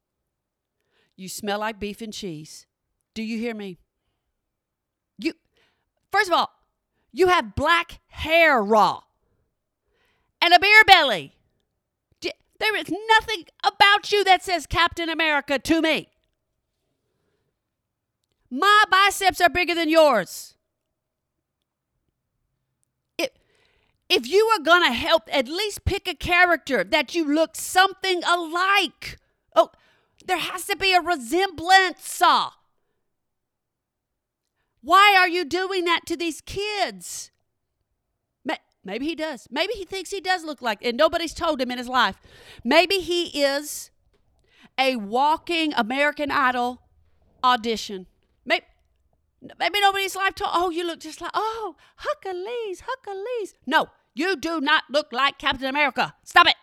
You 1.15 1.30
smell 1.30 1.60
like 1.60 1.80
beef 1.80 2.02
and 2.02 2.13
cheese. 2.13 2.65
Do 3.13 3.22
you 3.22 3.38
hear 3.38 3.54
me? 3.54 3.78
You 5.19 5.34
First 6.12 6.30
of 6.30 6.34
all, 6.34 6.50
you 7.12 7.28
have 7.28 7.56
black 7.56 8.00
hair 8.08 8.62
raw 8.63 9.02
and 10.41 10.54
a 10.54 10.60
beer 10.60 10.84
belly. 10.88 11.38
There 12.60 12.76
is 12.76 12.89
nothing 12.89 13.45
about 13.63 14.12
you 14.12 14.24
that 14.26 14.43
says 14.43 14.65
Captain 14.65 15.10
America 15.10 15.58
to 15.60 15.82
me. 15.82 16.10
My 18.52 18.84
biceps 18.91 19.39
are 19.39 19.50
bigger 19.50 19.76
than 19.76 19.89
yours. 19.89 20.56
If, 23.17 23.30
if 24.10 24.28
you 24.28 24.45
are 24.48 24.63
going 24.63 24.84
to 24.84 24.93
help, 24.93 25.30
at 25.32 25.48
least 25.48 25.86
pick 25.86 26.08
a 26.08 26.15
character 26.15 26.84
that 26.84 27.15
you 27.15 27.26
look 27.26 27.56
something 27.56 28.24
alike. 28.24 29.17
Oh, 29.56 29.69
there 30.26 30.38
has 30.38 30.65
to 30.65 30.76
be 30.76 30.93
a 30.93 31.02
resemblance. 31.02 32.22
Why 34.82 35.15
are 35.17 35.30
you 35.30 35.45
doing 35.45 35.86
that 35.86 36.02
to 36.08 36.17
these 36.17 36.41
kids? 36.41 37.32
Maybe 38.84 39.06
he 39.06 39.15
does. 39.15 39.48
Maybe 39.52 39.74
he 39.74 39.86
thinks 39.86 40.10
he 40.10 40.22
does 40.22 40.44
look 40.44 40.62
like, 40.62 40.84
and 40.84 40.98
nobody's 40.98 41.34
told 41.34 41.62
him 41.62 41.72
in 41.72 41.78
his 41.78 41.89
life. 41.89 42.15
Maybe 42.63 42.96
he 42.96 43.44
is 43.44 43.92
a 44.78 44.96
walking 44.96 45.74
American 45.74 46.32
Idol 46.32 46.82
audition. 47.44 48.08
Maybe, 48.46 48.65
maybe 49.60 49.82
nobody's 49.82 50.15
life 50.15 50.36
told, 50.36 50.52
oh, 50.54 50.70
you 50.70 50.86
look 50.86 51.00
just 51.02 51.20
like, 51.22 51.32
oh, 51.34 51.76
Hercules, 51.98 52.82
Hercules. 52.82 53.54
No, 53.65 53.89
you 54.15 54.38
do 54.38 54.62
not 54.62 54.84
look 54.89 55.12
like 55.12 55.38
Captain 55.38 55.68
America. 55.68 56.15
Stop 56.24 56.48
it. 56.48 56.56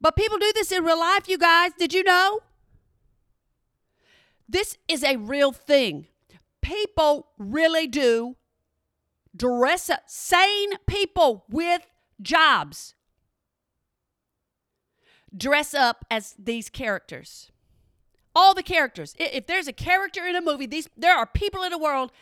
But 0.00 0.16
people 0.16 0.38
do 0.38 0.52
this 0.54 0.72
in 0.72 0.84
real 0.84 0.98
life, 0.98 1.28
you 1.28 1.38
guys. 1.38 1.70
Did 1.78 1.94
you 1.94 2.02
know? 2.02 2.40
This 4.48 4.76
is 4.88 5.02
a 5.02 5.16
real 5.16 5.52
thing. 5.52 6.08
People 6.60 7.28
really 7.38 7.86
do 7.86 8.36
dress 9.36 9.90
up, 9.90 10.02
sane 10.06 10.72
people 10.86 11.44
with 11.48 11.82
jobs 12.20 12.94
dress 15.36 15.74
up 15.74 16.04
as 16.10 16.34
these 16.38 16.68
characters. 16.68 17.50
All 18.34 18.54
the 18.54 18.62
characters. 18.62 19.14
If 19.18 19.46
there's 19.46 19.68
a 19.68 19.72
character 19.72 20.26
in 20.26 20.36
a 20.36 20.40
movie, 20.40 20.66
these 20.66 20.88
there 20.96 21.16
are 21.16 21.26
people 21.26 21.62
in 21.62 21.70
the 21.70 21.78
world 21.78 22.12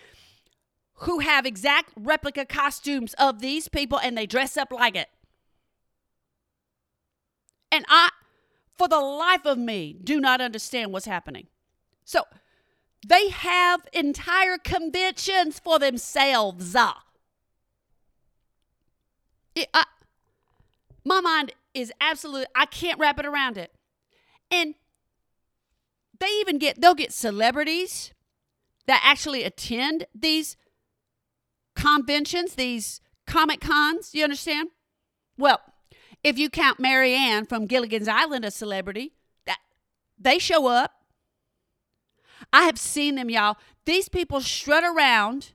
who 0.95 1.21
have 1.21 1.47
exact 1.47 1.93
replica 1.97 2.45
costumes 2.45 3.15
of 3.15 3.41
these 3.41 3.69
people 3.69 3.99
and 3.99 4.17
they 4.19 4.27
dress 4.27 4.57
up 4.57 4.73
like 4.73 4.97
it. 4.97 5.09
And 7.71 7.85
I 7.89 8.11
for 8.77 8.89
the 8.89 8.99
life 8.99 9.45
of 9.45 9.59
me 9.59 9.97
do 10.03 10.21
not 10.21 10.41
understand 10.41 10.93
what's 10.93 11.07
happening. 11.07 11.47
So 12.05 12.25
they 13.07 13.29
have 13.31 13.87
entire 13.93 14.59
conventions 14.59 15.59
for 15.59 15.79
themselves. 15.79 16.75
Ah. 16.77 17.05
It, 19.55 19.69
I, 19.73 19.85
my 21.05 21.21
mind 21.21 21.53
is 21.75 21.93
absolute. 22.01 22.47
I 22.55 22.67
can't 22.67 22.99
wrap 22.99 23.19
it 23.19 23.27
around 23.27 23.57
it. 23.57 23.73
And 24.51 24.75
they 26.19 26.29
even 26.41 26.59
get 26.59 26.81
they'll 26.81 26.95
get 26.95 27.13
celebrities 27.13 28.13
that 28.87 29.01
actually 29.05 29.45
attend 29.45 30.07
these 30.15 30.57
conventions, 31.75 32.55
these 32.55 33.01
comic 33.27 33.61
cons. 33.61 34.15
You 34.15 34.25
understand? 34.25 34.69
Well, 35.39 35.61
if 36.23 36.39
you 36.39 36.51
count 36.51 36.79
Mary 36.79 37.15
Ann 37.15 37.47
from 37.47 37.67
Gilligan's 37.67 38.09
Island 38.09 38.45
a 38.45 38.51
celebrity, 38.51 39.15
that 39.47 39.59
they 40.19 40.39
show 40.39 40.67
up. 40.67 40.93
I 42.53 42.65
have 42.65 42.79
seen 42.79 43.15
them, 43.15 43.31
y'all. 43.31 43.57
These 43.85 44.09
people 44.09 44.41
strut 44.41 44.85
around 44.85 45.53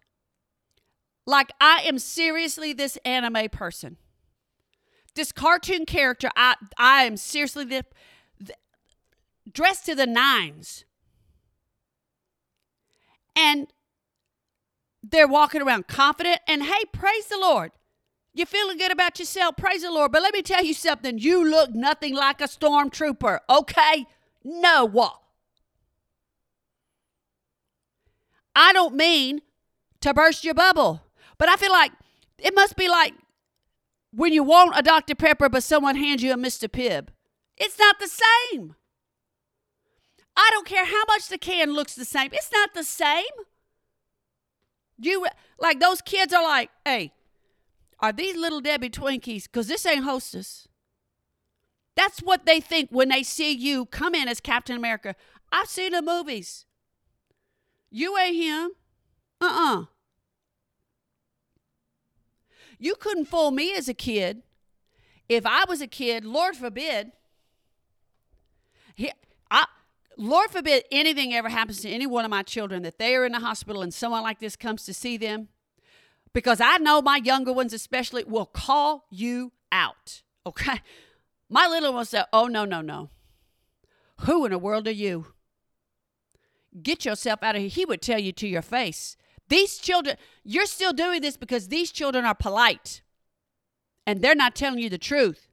like 1.26 1.52
I 1.60 1.82
am 1.86 2.00
seriously 2.00 2.74
this 2.74 2.98
anime 3.06 3.50
person. 3.50 3.98
This 5.16 5.32
cartoon 5.32 5.86
character, 5.86 6.30
I 6.36 6.56
I 6.78 7.04
am 7.04 7.18
seriously 7.18 7.66
the, 7.66 7.86
the 8.40 8.54
dressed 9.52 9.86
to 9.86 9.96
the 9.96 10.06
nines. 10.06 10.86
And 13.36 13.68
they're 15.04 15.28
walking 15.28 15.62
around 15.62 15.88
confident 15.88 16.40
and 16.48 16.64
hey, 16.64 16.84
praise 16.92 17.28
the 17.28 17.38
Lord. 17.38 17.72
You're 18.34 18.46
feeling 18.46 18.78
good 18.78 18.92
about 18.92 19.18
yourself, 19.18 19.56
praise 19.56 19.82
the 19.82 19.92
Lord. 19.92 20.12
But 20.12 20.22
let 20.22 20.34
me 20.34 20.42
tell 20.42 20.64
you 20.64 20.74
something. 20.74 21.18
You 21.18 21.50
look 21.50 21.74
nothing 21.74 22.14
like 22.14 22.42
a 22.42 22.46
stormtrooper, 22.46 23.40
okay? 23.50 24.06
No. 24.44 24.84
What? 24.84 25.22
I 28.56 28.72
don't 28.74 28.96
mean 28.96 29.42
to 30.02 30.14
burst 30.14 30.44
your 30.44 30.54
bubble, 30.54 31.04
but 31.38 31.50
I 31.50 31.56
feel 31.58 31.72
like 31.72 31.92
it 32.38 32.56
must 32.56 32.76
be 32.76 32.88
like 32.88 33.14
when 34.12 34.32
you 34.32 34.44
want 34.44 34.78
a 34.78 34.82
Dr. 34.82 35.16
Pepper, 35.16 35.50
but 35.50 35.64
someone 35.64 35.96
hands 35.96 36.24
you 36.24 36.32
a 36.32 36.38
Mr. 36.38 36.70
Pibb. 36.70 37.10
It's 37.58 37.78
not 37.78 38.00
the 38.00 38.08
same. 38.08 38.76
I 40.38 40.50
don't 40.52 40.66
care 40.66 40.86
how 40.86 41.04
much 41.08 41.28
the 41.28 41.38
can 41.38 41.74
looks 41.74 41.96
the 41.96 42.06
same. 42.06 42.30
It's 42.34 42.52
not 42.52 42.74
the 42.74 42.84
same. 42.84 43.24
You 44.98 45.26
like 45.60 45.80
those 45.80 46.02
kids 46.02 46.34
are 46.34 46.44
like, 46.44 46.70
hey, 46.86 47.14
are 48.00 48.14
these 48.14 48.36
little 48.36 48.62
Debbie 48.62 48.90
Twinkies? 48.90 49.44
Because 49.44 49.68
this 49.68 49.86
ain't 49.86 50.04
hostess. 50.04 50.68
That's 51.96 52.20
what 52.20 52.46
they 52.46 52.60
think 52.60 52.90
when 52.92 53.10
they 53.10 53.24
see 53.24 53.54
you 53.54 53.86
come 53.86 54.16
in 54.16 54.28
as 54.28 54.42
Captain 54.42 54.76
America. 54.76 55.16
I've 55.52 55.68
seen 55.68 55.94
the 55.94 56.02
movies. 56.02 56.66
You 57.90 58.18
ain't 58.18 58.36
him. 58.36 58.72
Uh 59.42 59.46
uh-uh. 59.46 59.82
uh 59.82 59.86
You 62.80 62.96
couldn't 62.96 63.26
fool 63.26 63.52
me 63.52 63.74
as 63.76 63.88
a 63.88 63.94
kid. 63.94 64.44
If 65.28 65.46
I 65.46 65.66
was 65.66 65.82
a 65.82 65.88
kid, 65.88 66.24
Lord 66.24 66.56
forbid, 66.56 67.12
he, 68.94 69.12
I, 69.50 69.66
Lord 70.18 70.52
forbid 70.52 70.84
anything 70.92 71.34
ever 71.34 71.50
happens 71.50 71.82
to 71.82 71.90
any 71.90 72.06
one 72.06 72.26
of 72.26 72.32
my 72.32 72.44
children 72.44 72.84
that 72.84 73.00
they 73.00 73.16
are 73.16 73.26
in 73.26 73.32
the 73.32 73.40
hospital 73.40 73.82
and 73.82 73.94
someone 73.94 74.24
like 74.24 74.40
this 74.40 74.56
comes 74.56 74.86
to 74.86 74.94
see 74.94 75.18
them. 75.18 75.50
Because 76.34 76.60
I 76.60 76.78
know 76.78 77.02
my 77.02 77.22
younger 77.24 77.54
ones, 77.54 77.74
especially, 77.74 78.24
will 78.26 78.46
call 78.46 79.06
you 79.10 79.54
out. 79.72 80.22
Okay? 80.46 80.82
My 81.50 81.68
little 81.68 81.94
one 81.94 82.06
said, 82.06 82.26
Oh, 82.34 82.48
no, 82.48 82.66
no, 82.66 82.82
no. 82.82 83.10
Who 84.22 84.46
in 84.46 84.52
the 84.52 84.58
world 84.58 84.88
are 84.88 84.92
you? 84.92 85.28
Get 86.82 87.06
yourself 87.06 87.42
out 87.42 87.56
of 87.56 87.62
here. 87.62 87.70
He 87.70 87.86
would 87.86 88.02
tell 88.02 88.20
you 88.20 88.32
to 88.34 88.48
your 88.48 88.62
face. 88.62 89.16
These 89.48 89.78
children, 89.78 90.18
you're 90.44 90.66
still 90.66 90.94
doing 90.94 91.22
this 91.22 91.38
because 91.38 91.68
these 91.68 91.92
children 91.92 92.26
are 92.26 92.36
polite 92.36 93.02
and 94.06 94.22
they're 94.22 94.36
not 94.36 94.56
telling 94.56 94.80
you 94.80 94.90
the 94.90 94.98
truth. 94.98 95.50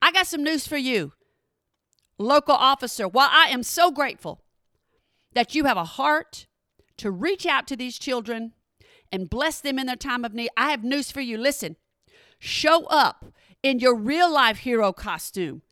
I 0.00 0.10
got 0.10 0.26
some 0.26 0.42
news 0.42 0.66
for 0.66 0.76
you, 0.76 1.12
local 2.18 2.54
officer. 2.54 3.06
While 3.06 3.28
I 3.30 3.48
am 3.48 3.62
so 3.62 3.90
grateful 3.90 4.40
that 5.34 5.54
you 5.54 5.64
have 5.64 5.76
a 5.76 5.84
heart 5.84 6.46
to 6.96 7.10
reach 7.10 7.46
out 7.46 7.66
to 7.68 7.76
these 7.76 7.98
children 7.98 8.52
and 9.10 9.30
bless 9.30 9.60
them 9.60 9.78
in 9.78 9.86
their 9.86 9.96
time 9.96 10.24
of 10.24 10.34
need, 10.34 10.50
I 10.56 10.70
have 10.70 10.82
news 10.82 11.10
for 11.10 11.20
you. 11.20 11.38
Listen, 11.38 11.76
show 12.38 12.86
up 12.86 13.26
in 13.62 13.78
your 13.78 13.94
real 13.94 14.32
life 14.32 14.58
hero 14.58 14.92
costume, 14.92 15.62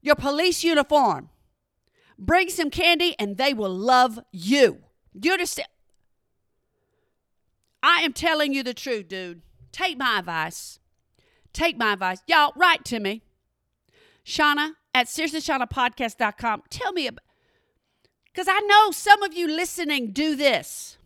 your 0.00 0.14
police 0.14 0.62
uniform, 0.62 1.30
Bring 2.18 2.48
some 2.48 2.70
candy 2.70 3.14
and 3.18 3.36
they 3.36 3.52
will 3.54 3.74
love 3.74 4.20
you. 4.32 4.78
Do 5.18 5.28
you 5.28 5.32
understand? 5.32 5.68
I 7.82 8.02
am 8.02 8.12
telling 8.12 8.54
you 8.54 8.62
the 8.62 8.74
truth, 8.74 9.08
dude. 9.08 9.42
Take 9.72 9.98
my 9.98 10.18
advice. 10.18 10.78
Take 11.52 11.76
my 11.76 11.92
advice. 11.92 12.20
Y'all, 12.26 12.52
write 12.56 12.84
to 12.86 13.00
me. 13.00 13.22
Shauna 14.24 14.72
at 14.94 15.06
seriouslyShaunaPodcast.com. 15.06 16.62
Tell 16.70 16.92
me 16.92 17.06
about 17.06 17.24
because 18.32 18.48
I 18.48 18.60
know 18.60 18.90
some 18.90 19.22
of 19.22 19.34
you 19.34 19.46
listening 19.46 20.10
do 20.10 20.34
this. 20.34 20.98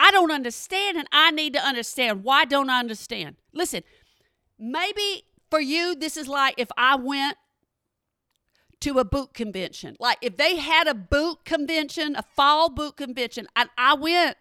I 0.00 0.10
don't 0.10 0.30
understand, 0.30 0.96
and 0.96 1.08
I 1.10 1.30
need 1.30 1.54
to 1.54 1.60
understand. 1.60 2.22
Why 2.24 2.44
don't 2.44 2.70
I 2.70 2.78
understand? 2.78 3.36
Listen, 3.52 3.82
maybe 4.58 5.24
for 5.50 5.60
you, 5.60 5.94
this 5.94 6.16
is 6.16 6.28
like 6.28 6.54
if 6.56 6.68
I 6.76 6.96
went 6.96 7.36
to 8.80 8.98
a 8.98 9.04
boot 9.04 9.34
convention. 9.34 9.96
Like 9.98 10.18
if 10.22 10.36
they 10.36 10.56
had 10.56 10.86
a 10.86 10.94
boot 10.94 11.44
convention, 11.44 12.16
a 12.16 12.22
fall 12.22 12.68
boot 12.68 12.96
convention, 12.96 13.46
and 13.56 13.68
I 13.76 13.94
went, 13.94 14.36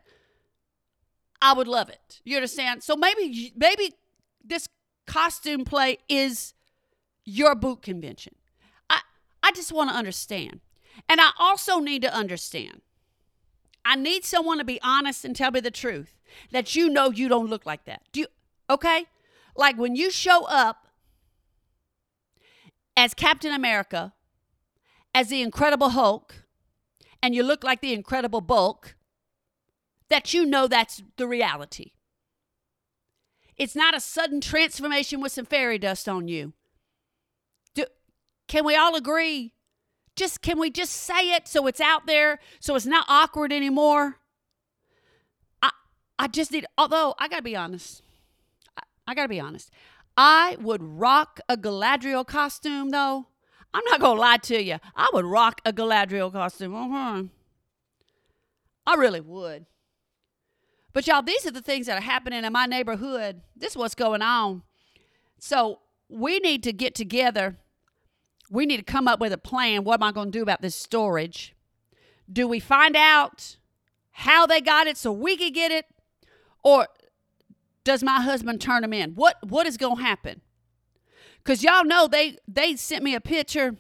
I 1.42 1.54
would 1.54 1.68
love 1.68 1.90
it. 1.90 2.22
You 2.24 2.36
understand? 2.38 2.84
So 2.84 2.96
maybe 2.96 3.54
maybe 3.56 3.94
this 4.44 4.68
costume 5.06 5.66
play 5.66 6.00
is 6.08 6.54
your 7.26 7.56
boot 7.56 7.82
convention. 7.82 8.36
I 8.90 9.02
I 9.44 9.52
just 9.52 9.72
want 9.72 9.90
to 9.90 9.96
understand. 9.96 10.62
And 11.08 11.22
I 11.22 11.30
also 11.40 11.80
need 11.80 12.02
to 12.02 12.14
understand. 12.14 12.82
I 13.86 13.96
need 13.96 14.26
someone 14.26 14.58
to 14.58 14.66
be 14.66 14.80
honest 14.82 15.24
and 15.24 15.36
tell 15.36 15.52
me 15.52 15.60
the 15.60 15.72
truth 15.72 16.18
that 16.52 16.76
you 16.76 16.90
know 16.90 17.10
you 17.10 17.30
don't 17.30 17.50
look 17.50 17.66
like 17.66 17.86
that. 17.86 18.02
Do 18.12 18.22
you 18.22 18.28
okay? 18.70 19.06
Like 19.56 19.78
when 19.78 19.96
you 19.96 20.12
show 20.12 20.46
up 20.46 20.88
as 22.96 23.14
Captain 23.14 23.54
America 23.54 24.14
as 25.18 25.30
the 25.30 25.42
Incredible 25.42 25.90
Hulk 25.90 26.44
and 27.24 27.34
you 27.34 27.42
look 27.42 27.64
like 27.64 27.82
the 27.82 27.92
Incredible 27.92 28.40
Bulk, 28.40 28.96
that 30.10 30.32
you 30.32 30.46
know 30.46 30.68
that's 30.68 31.02
the 31.16 31.28
reality. 31.28 31.94
It's 33.58 33.76
not 33.76 33.98
a 33.98 34.00
sudden 34.00 34.42
transformation 34.42 35.20
with 35.20 35.32
some 35.32 35.46
fairy 35.46 35.80
dust 35.80 36.08
on 36.08 36.28
you. 36.28 36.54
Do, 37.74 37.86
can 38.48 38.64
we 38.64 38.76
all 38.76 38.96
agree? 38.96 39.54
Just 40.16 40.44
can 40.44 40.60
we 40.60 40.70
just 40.70 40.94
say 40.94 41.34
it 41.34 41.48
so 41.48 41.66
it's 41.66 41.82
out 41.82 42.06
there 42.06 42.38
so 42.60 42.76
it's 42.76 42.86
not 42.86 43.08
awkward 43.10 43.52
anymore? 43.52 44.18
I 45.64 45.72
I 46.20 46.28
just 46.28 46.52
need 46.52 46.68
although 46.78 47.16
I 47.18 47.28
got 47.28 47.38
to 47.38 47.42
be 47.42 47.56
honest. 47.56 48.04
I, 48.78 48.84
I 49.08 49.16
got 49.16 49.24
to 49.24 49.30
be 49.30 49.40
honest. 49.40 49.72
I 50.16 50.58
would 50.62 50.84
rock 50.84 51.40
a 51.50 51.58
Galadriel 51.58 52.26
costume 52.26 52.92
though 52.92 53.30
I'm 53.74 53.84
not 53.86 54.00
to 54.16 54.22
lie 54.22 54.38
to 54.38 54.64
you. 54.64 54.78
I 54.96 55.10
would 55.14 55.26
rock 55.26 55.62
a 55.66 55.74
Galadriel 55.74 56.32
costume. 56.32 56.76
Uh-huh. 56.76 57.24
I 58.86 58.96
really 58.96 59.22
would. 59.22 59.66
But 60.94 61.06
y'all, 61.06 61.22
these 61.22 61.46
are 61.46 61.52
the 61.52 61.62
things 61.62 61.86
that 61.86 61.98
are 61.98 62.02
happening 62.02 62.44
in 62.44 62.54
my 62.54 62.66
neighborhood. 62.66 63.42
This 63.56 63.72
is 63.72 63.78
what's 63.78 63.94
going 63.94 64.22
on. 64.22 64.64
So 65.40 65.80
we 66.10 66.40
need 66.40 66.64
to 66.64 66.74
get 66.74 66.96
together. 66.96 67.58
We 68.50 68.66
need 68.66 68.78
to 68.78 68.84
come 68.84 69.08
up 69.08 69.20
with 69.20 69.34
a 69.34 69.38
plan. 69.38 69.84
What 69.84 69.96
am 69.96 70.04
I 70.04 70.12
going 70.12 70.32
to 70.32 70.38
do 70.38 70.42
about 70.42 70.62
this 70.62 70.76
storage? 70.76 71.56
Do 72.32 72.48
we 72.48 72.60
find 72.60 72.96
out 72.96 73.58
how 74.12 74.48
they 74.48 74.62
got 74.62 74.88
it 74.88 74.98
so 74.98 75.12
we 75.12 75.38
can 75.38 75.52
get 75.52 75.72
it? 75.72 75.86
Or 76.64 76.88
does 77.84 78.02
my 78.04 78.22
husband 78.22 78.60
turn 78.60 78.82
them 78.82 78.94
in? 78.94 79.12
What 79.12 79.38
what 79.48 79.68
is 79.68 79.78
to 79.78 79.96
happen? 79.96 80.42
Cause 81.48 81.64
y'all 81.64 81.86
know 81.86 82.10
they 82.10 82.38
they 82.46 82.76
sent 82.76 83.06
me 83.06 83.16
a 83.16 83.22
picture. 83.22 83.78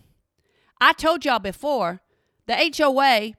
I 0.80 0.94
told 0.94 1.26
y'all 1.26 1.40
before 1.40 2.00
the 2.46 2.56
HOA 2.56 3.34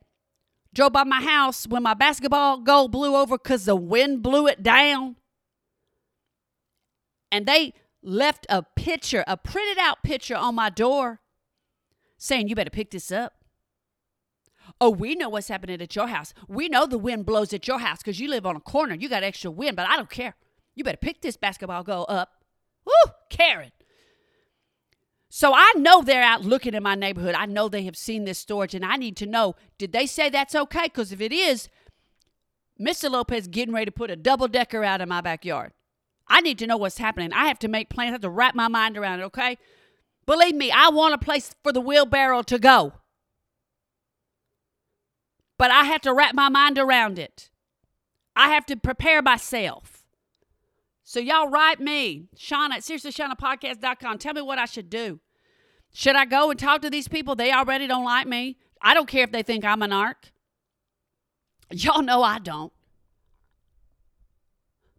drove 0.75 0.93
by 0.93 1.05
my 1.05 1.23
house 1.23 1.67
when 1.67 1.83
my 1.83 1.95
basketball 1.95 2.59
goal 2.59 2.88
blew 2.88 3.17
over 3.17 3.38
because 3.38 3.64
the 3.64 3.75
wind 3.75 4.23
blew 4.23 4.47
it 4.47 4.62
down. 4.62 5.17
And 7.33 7.47
they 7.47 7.73
left 8.03 8.47
a 8.51 8.64
picture, 8.77 9.25
a 9.27 9.38
printed 9.38 9.79
out 9.79 10.03
picture 10.03 10.37
on 10.37 10.55
my 10.55 10.69
door 10.69 11.21
saying, 12.19 12.49
You 12.49 12.55
better 12.55 12.69
pick 12.69 12.91
this 12.91 13.11
up. 13.11 13.33
Oh, 14.79 14.91
we 14.91 15.14
know 15.14 15.31
what's 15.31 15.49
happening 15.49 15.81
at 15.81 15.97
your 15.97 16.09
house. 16.09 16.35
We 16.49 16.69
know 16.69 16.85
the 16.85 16.99
wind 16.99 17.25
blows 17.25 17.55
at 17.55 17.67
your 17.67 17.79
house 17.79 17.99
because 17.99 18.21
you 18.21 18.29
live 18.29 18.45
on 18.45 18.57
a 18.57 18.61
corner. 18.61 18.95
You 18.95 19.09
got 19.09 19.23
extra 19.23 19.51
wind, 19.51 19.75
but 19.75 19.88
I 19.88 19.97
don't 19.97 20.11
care. 20.11 20.35
You 20.75 20.85
better 20.85 20.99
pick 20.99 21.23
this 21.23 21.38
basketball 21.38 21.83
goal 21.83 22.05
up. 22.11 22.33
Woo, 22.85 23.12
Karen. 23.31 23.73
So 25.31 25.53
I 25.55 25.73
know 25.77 26.03
they're 26.03 26.23
out 26.23 26.45
looking 26.45 26.75
in 26.75 26.83
my 26.83 26.95
neighborhood. 26.95 27.35
I 27.35 27.47
know 27.47 27.69
they 27.69 27.85
have 27.85 27.97
seen 27.97 28.25
this 28.25 28.38
storage, 28.38 28.75
and 28.75 28.85
I 28.85 28.97
need 28.97 29.17
to 29.19 29.27
know 29.27 29.57
did 29.77 29.93
they 29.93 30.07
say 30.07 30.31
that's 30.31 30.55
okay? 30.55 30.85
Because 30.85 31.12
if 31.12 31.21
it 31.21 31.33
is, 31.33 31.69
Mr. 32.81 33.11
Lopez 33.11 33.49
getting 33.49 33.75
ready 33.75 33.87
to 33.87 33.93
put 33.93 34.11
a 34.11 34.17
double 34.17 34.49
decker 34.49 34.85
out 34.85 35.01
in 35.01 35.09
my 35.09 35.21
backyard. 35.21 35.73
I 36.29 36.41
need 36.41 36.59
to 36.59 36.67
know 36.67 36.77
what's 36.77 36.99
happening. 36.99 37.33
I 37.33 37.47
have 37.47 37.59
to 37.61 37.69
make 37.69 37.88
plans. 37.88 38.11
I 38.11 38.12
have 38.12 38.21
to 38.23 38.31
wrap 38.31 38.55
my 38.55 38.69
mind 38.69 38.97
around 38.97 39.21
it, 39.21 39.25
okay? 39.25 39.59
Believe 40.27 40.55
me, 40.55 40.71
I 40.71 40.91
want 40.91 41.14
a 41.14 41.19
place 41.19 41.55
for 41.62 41.73
the 41.73 41.81
wheelbarrow 41.81 42.43
to 42.43 42.59
go. 42.59 42.93
But 45.57 45.71
I 45.71 45.85
have 45.85 46.03
to 46.03 46.12
wrap 46.12 46.35
my 46.35 46.49
mind 46.49 46.79
around 46.79 47.19
it. 47.19 47.51
I 48.37 48.51
have 48.51 48.67
to 48.67 48.77
prepare 48.77 49.23
myself. 49.23 49.97
So 51.09 51.21
y'all 51.21 51.49
write 51.49 51.81
me, 51.81 52.29
Shawna 52.37 52.73
at 52.73 52.81
seriouslyshawna 52.81 54.21
Tell 54.21 54.35
me 54.35 54.42
what 54.42 54.59
I 54.59 54.66
should 54.66 54.90
do. 54.90 55.21
Should 55.90 56.16
I 56.16 56.27
go 56.27 56.51
and 56.51 56.61
talk 56.61 56.83
to 56.83 56.90
these 56.90 57.09
people? 57.09 57.35
They 57.35 57.51
already 57.51 57.87
don't 57.87 58.05
like 58.05 58.27
me. 58.27 58.59
I 58.83 58.92
don't 58.92 59.09
care 59.09 59.25
if 59.25 59.33
they 59.33 59.42
think 59.42 59.64
I'm 59.64 59.81
an 59.81 59.90
arc. 59.90 60.33
Y'all 61.73 62.03
know 62.03 62.23
I 62.23 62.38
don't. 62.38 62.75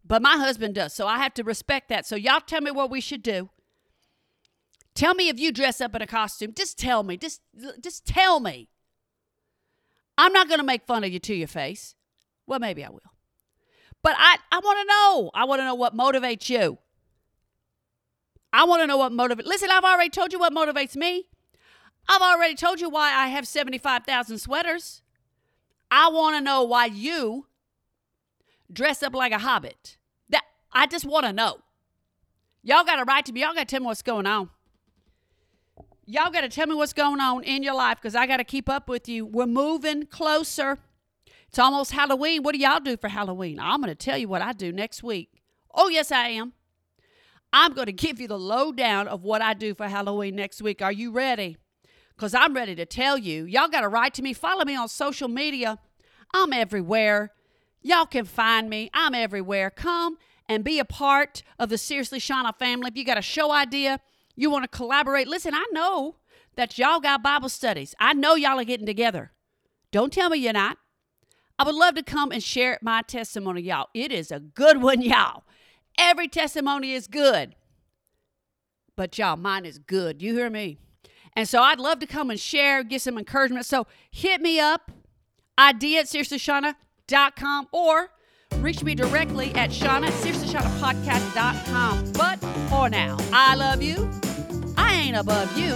But 0.03 0.23
my 0.23 0.35
husband 0.35 0.73
does, 0.73 0.95
so 0.95 1.05
I 1.05 1.19
have 1.19 1.35
to 1.35 1.43
respect 1.43 1.89
that. 1.89 2.07
So 2.07 2.15
y'all 2.15 2.41
tell 2.41 2.61
me 2.61 2.71
what 2.71 2.89
we 2.89 3.01
should 3.01 3.21
do. 3.21 3.51
Tell 4.95 5.13
me 5.13 5.29
if 5.29 5.39
you 5.39 5.51
dress 5.51 5.79
up 5.79 5.93
in 5.93 6.01
a 6.01 6.07
costume. 6.07 6.55
Just 6.57 6.79
tell 6.79 7.03
me. 7.03 7.17
Just 7.17 7.41
just 7.83 8.07
tell 8.07 8.39
me. 8.39 8.67
I'm 10.17 10.33
not 10.33 10.47
going 10.47 10.59
to 10.59 10.65
make 10.65 10.87
fun 10.87 11.03
of 11.03 11.11
you 11.11 11.19
to 11.19 11.35
your 11.35 11.47
face. 11.47 11.93
Well, 12.47 12.57
maybe 12.57 12.83
I 12.83 12.89
will. 12.89 13.01
But 14.01 14.15
I, 14.17 14.37
I 14.51 14.59
want 14.59 14.79
to 14.79 14.85
know. 14.85 15.31
I 15.33 15.45
want 15.45 15.59
to 15.59 15.65
know 15.65 15.75
what 15.75 15.95
motivates 15.95 16.49
you. 16.49 16.77
I 18.51 18.65
want 18.65 18.81
to 18.81 18.87
know 18.87 18.97
what 18.97 19.11
motivates. 19.11 19.45
Listen, 19.45 19.69
I've 19.71 19.83
already 19.83 20.09
told 20.09 20.33
you 20.33 20.39
what 20.39 20.53
motivates 20.53 20.95
me. 20.95 21.27
I've 22.07 22.21
already 22.21 22.55
told 22.55 22.81
you 22.81 22.89
why 22.89 23.13
I 23.13 23.27
have 23.27 23.47
75,000 23.47 24.39
sweaters. 24.39 25.03
I 25.91 26.09
want 26.09 26.35
to 26.35 26.41
know 26.41 26.63
why 26.63 26.85
you 26.85 27.45
dress 28.71 29.03
up 29.03 29.13
like 29.13 29.31
a 29.31 29.39
hobbit. 29.39 29.97
That 30.29 30.43
I 30.71 30.87
just 30.87 31.05
want 31.05 31.25
to 31.25 31.33
know. 31.33 31.59
Y'all 32.63 32.83
got 32.83 32.97
to 32.97 33.03
write 33.03 33.25
to 33.25 33.33
me. 33.33 33.41
Y'all 33.41 33.53
got 33.53 33.67
to 33.67 33.75
tell 33.75 33.81
me 33.81 33.85
what's 33.85 34.01
going 34.01 34.25
on. 34.25 34.49
Y'all 36.05 36.31
got 36.31 36.41
to 36.41 36.49
tell 36.49 36.65
me 36.65 36.73
what's 36.73 36.93
going 36.93 37.19
on 37.19 37.43
in 37.43 37.61
your 37.61 37.75
life 37.75 37.99
because 38.01 38.15
I 38.15 38.25
got 38.25 38.37
to 38.37 38.43
keep 38.43 38.67
up 38.67 38.89
with 38.89 39.07
you. 39.07 39.25
We're 39.25 39.45
moving 39.45 40.07
closer. 40.07 40.79
It's 41.49 41.57
almost 41.57 41.91
Halloween. 41.91 42.43
What 42.43 42.53
do 42.53 42.61
y'all 42.61 42.79
do 42.79 42.95
for 42.95 43.07
Halloween? 43.07 43.59
I'm 43.59 43.81
going 43.81 43.89
to 43.89 43.95
tell 43.95 44.19
you 44.19 44.27
what 44.27 44.43
I 44.43 44.53
do 44.53 44.71
next 44.71 45.01
week. 45.01 45.41
Oh, 45.73 45.89
yes, 45.89 46.11
I 46.11 46.27
am. 46.27 46.53
I'm 47.51 47.73
going 47.73 47.87
to 47.87 47.91
give 47.91 48.21
you 48.21 48.27
the 48.27 48.37
lowdown 48.37 49.07
of 49.07 49.23
what 49.23 49.41
I 49.41 49.55
do 49.55 49.73
for 49.73 49.87
Halloween 49.87 50.35
next 50.35 50.61
week. 50.61 50.83
Are 50.83 50.91
you 50.91 51.11
ready? 51.11 51.57
Because 52.15 52.35
I'm 52.35 52.53
ready 52.53 52.75
to 52.75 52.85
tell 52.85 53.17
you. 53.17 53.45
Y'all 53.45 53.67
got 53.67 53.81
to 53.81 53.87
write 53.87 54.13
to 54.15 54.21
me. 54.21 54.31
Follow 54.33 54.63
me 54.63 54.75
on 54.75 54.87
social 54.87 55.27
media. 55.27 55.79
I'm 56.35 56.53
everywhere. 56.53 57.31
Y'all 57.81 58.05
can 58.05 58.25
find 58.25 58.69
me. 58.69 58.91
I'm 58.93 59.15
everywhere. 59.15 59.71
Come 59.71 60.19
and 60.47 60.63
be 60.63 60.77
a 60.77 60.85
part 60.85 61.41
of 61.57 61.69
the 61.69 61.79
Seriously 61.79 62.19
Shawna 62.19 62.55
family. 62.59 62.89
If 62.89 62.97
you 62.97 63.05
got 63.05 63.17
a 63.17 63.23
show 63.23 63.51
idea, 63.51 63.99
you 64.35 64.51
want 64.51 64.69
to 64.69 64.77
collaborate, 64.77 65.27
listen, 65.27 65.55
I 65.55 65.65
know 65.71 66.17
that 66.55 66.77
y'all 66.77 66.99
got 66.99 67.23
Bible 67.23 67.49
studies. 67.49 67.95
I 67.99 68.13
know 68.13 68.35
y'all 68.35 68.59
are 68.59 68.63
getting 68.63 68.85
together. 68.85 69.31
Don't 69.91 70.13
tell 70.13 70.29
me 70.29 70.37
you're 70.37 70.53
not. 70.53 70.77
I 71.59 71.65
would 71.65 71.75
love 71.75 71.95
to 71.95 72.03
come 72.03 72.31
and 72.31 72.41
share 72.41 72.79
my 72.81 73.01
testimony, 73.01 73.61
y'all. 73.61 73.89
It 73.93 74.13
is 74.13 74.31
a 74.31 74.39
good 74.39 74.81
one, 74.81 75.01
y'all. 75.01 75.43
Every 75.97 76.29
testimony 76.29 76.93
is 76.93 77.07
good. 77.07 77.55
But 78.95 79.17
y'all, 79.17 79.35
mine 79.35 79.65
is 79.65 79.77
good. 79.77 80.21
You 80.21 80.33
hear 80.33 80.49
me? 80.49 80.77
And 81.33 81.47
so 81.47 81.61
I'd 81.61 81.79
love 81.79 81.99
to 81.99 82.07
come 82.07 82.29
and 82.29 82.39
share, 82.39 82.83
get 82.83 83.01
some 83.01 83.17
encouragement. 83.17 83.65
So 83.65 83.87
hit 84.09 84.41
me 84.41 84.59
up, 84.59 84.91
idea 85.57 85.99
at 85.99 86.05
seriouslyshawna.com 86.05 87.67
or 87.73 88.09
reach 88.57 88.83
me 88.83 88.95
directly 88.95 89.53
at 89.53 89.69
Shawna 89.69 90.07
at 90.07 90.13
seriouslyshawna 90.13 92.13
But 92.13 92.39
for 92.69 92.89
now, 92.89 93.17
I 93.31 93.55
love 93.55 93.81
you. 93.81 94.09
I 94.77 94.93
ain't 94.93 95.17
above 95.17 95.57
you, 95.57 95.75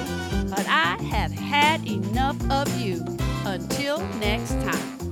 but 0.49 0.65
I 0.67 1.01
have 1.03 1.31
had 1.31 1.85
enough 1.85 2.37
of 2.49 2.81
you. 2.81 3.05
Until 3.45 3.99
next 4.19 4.53
time. 4.63 5.02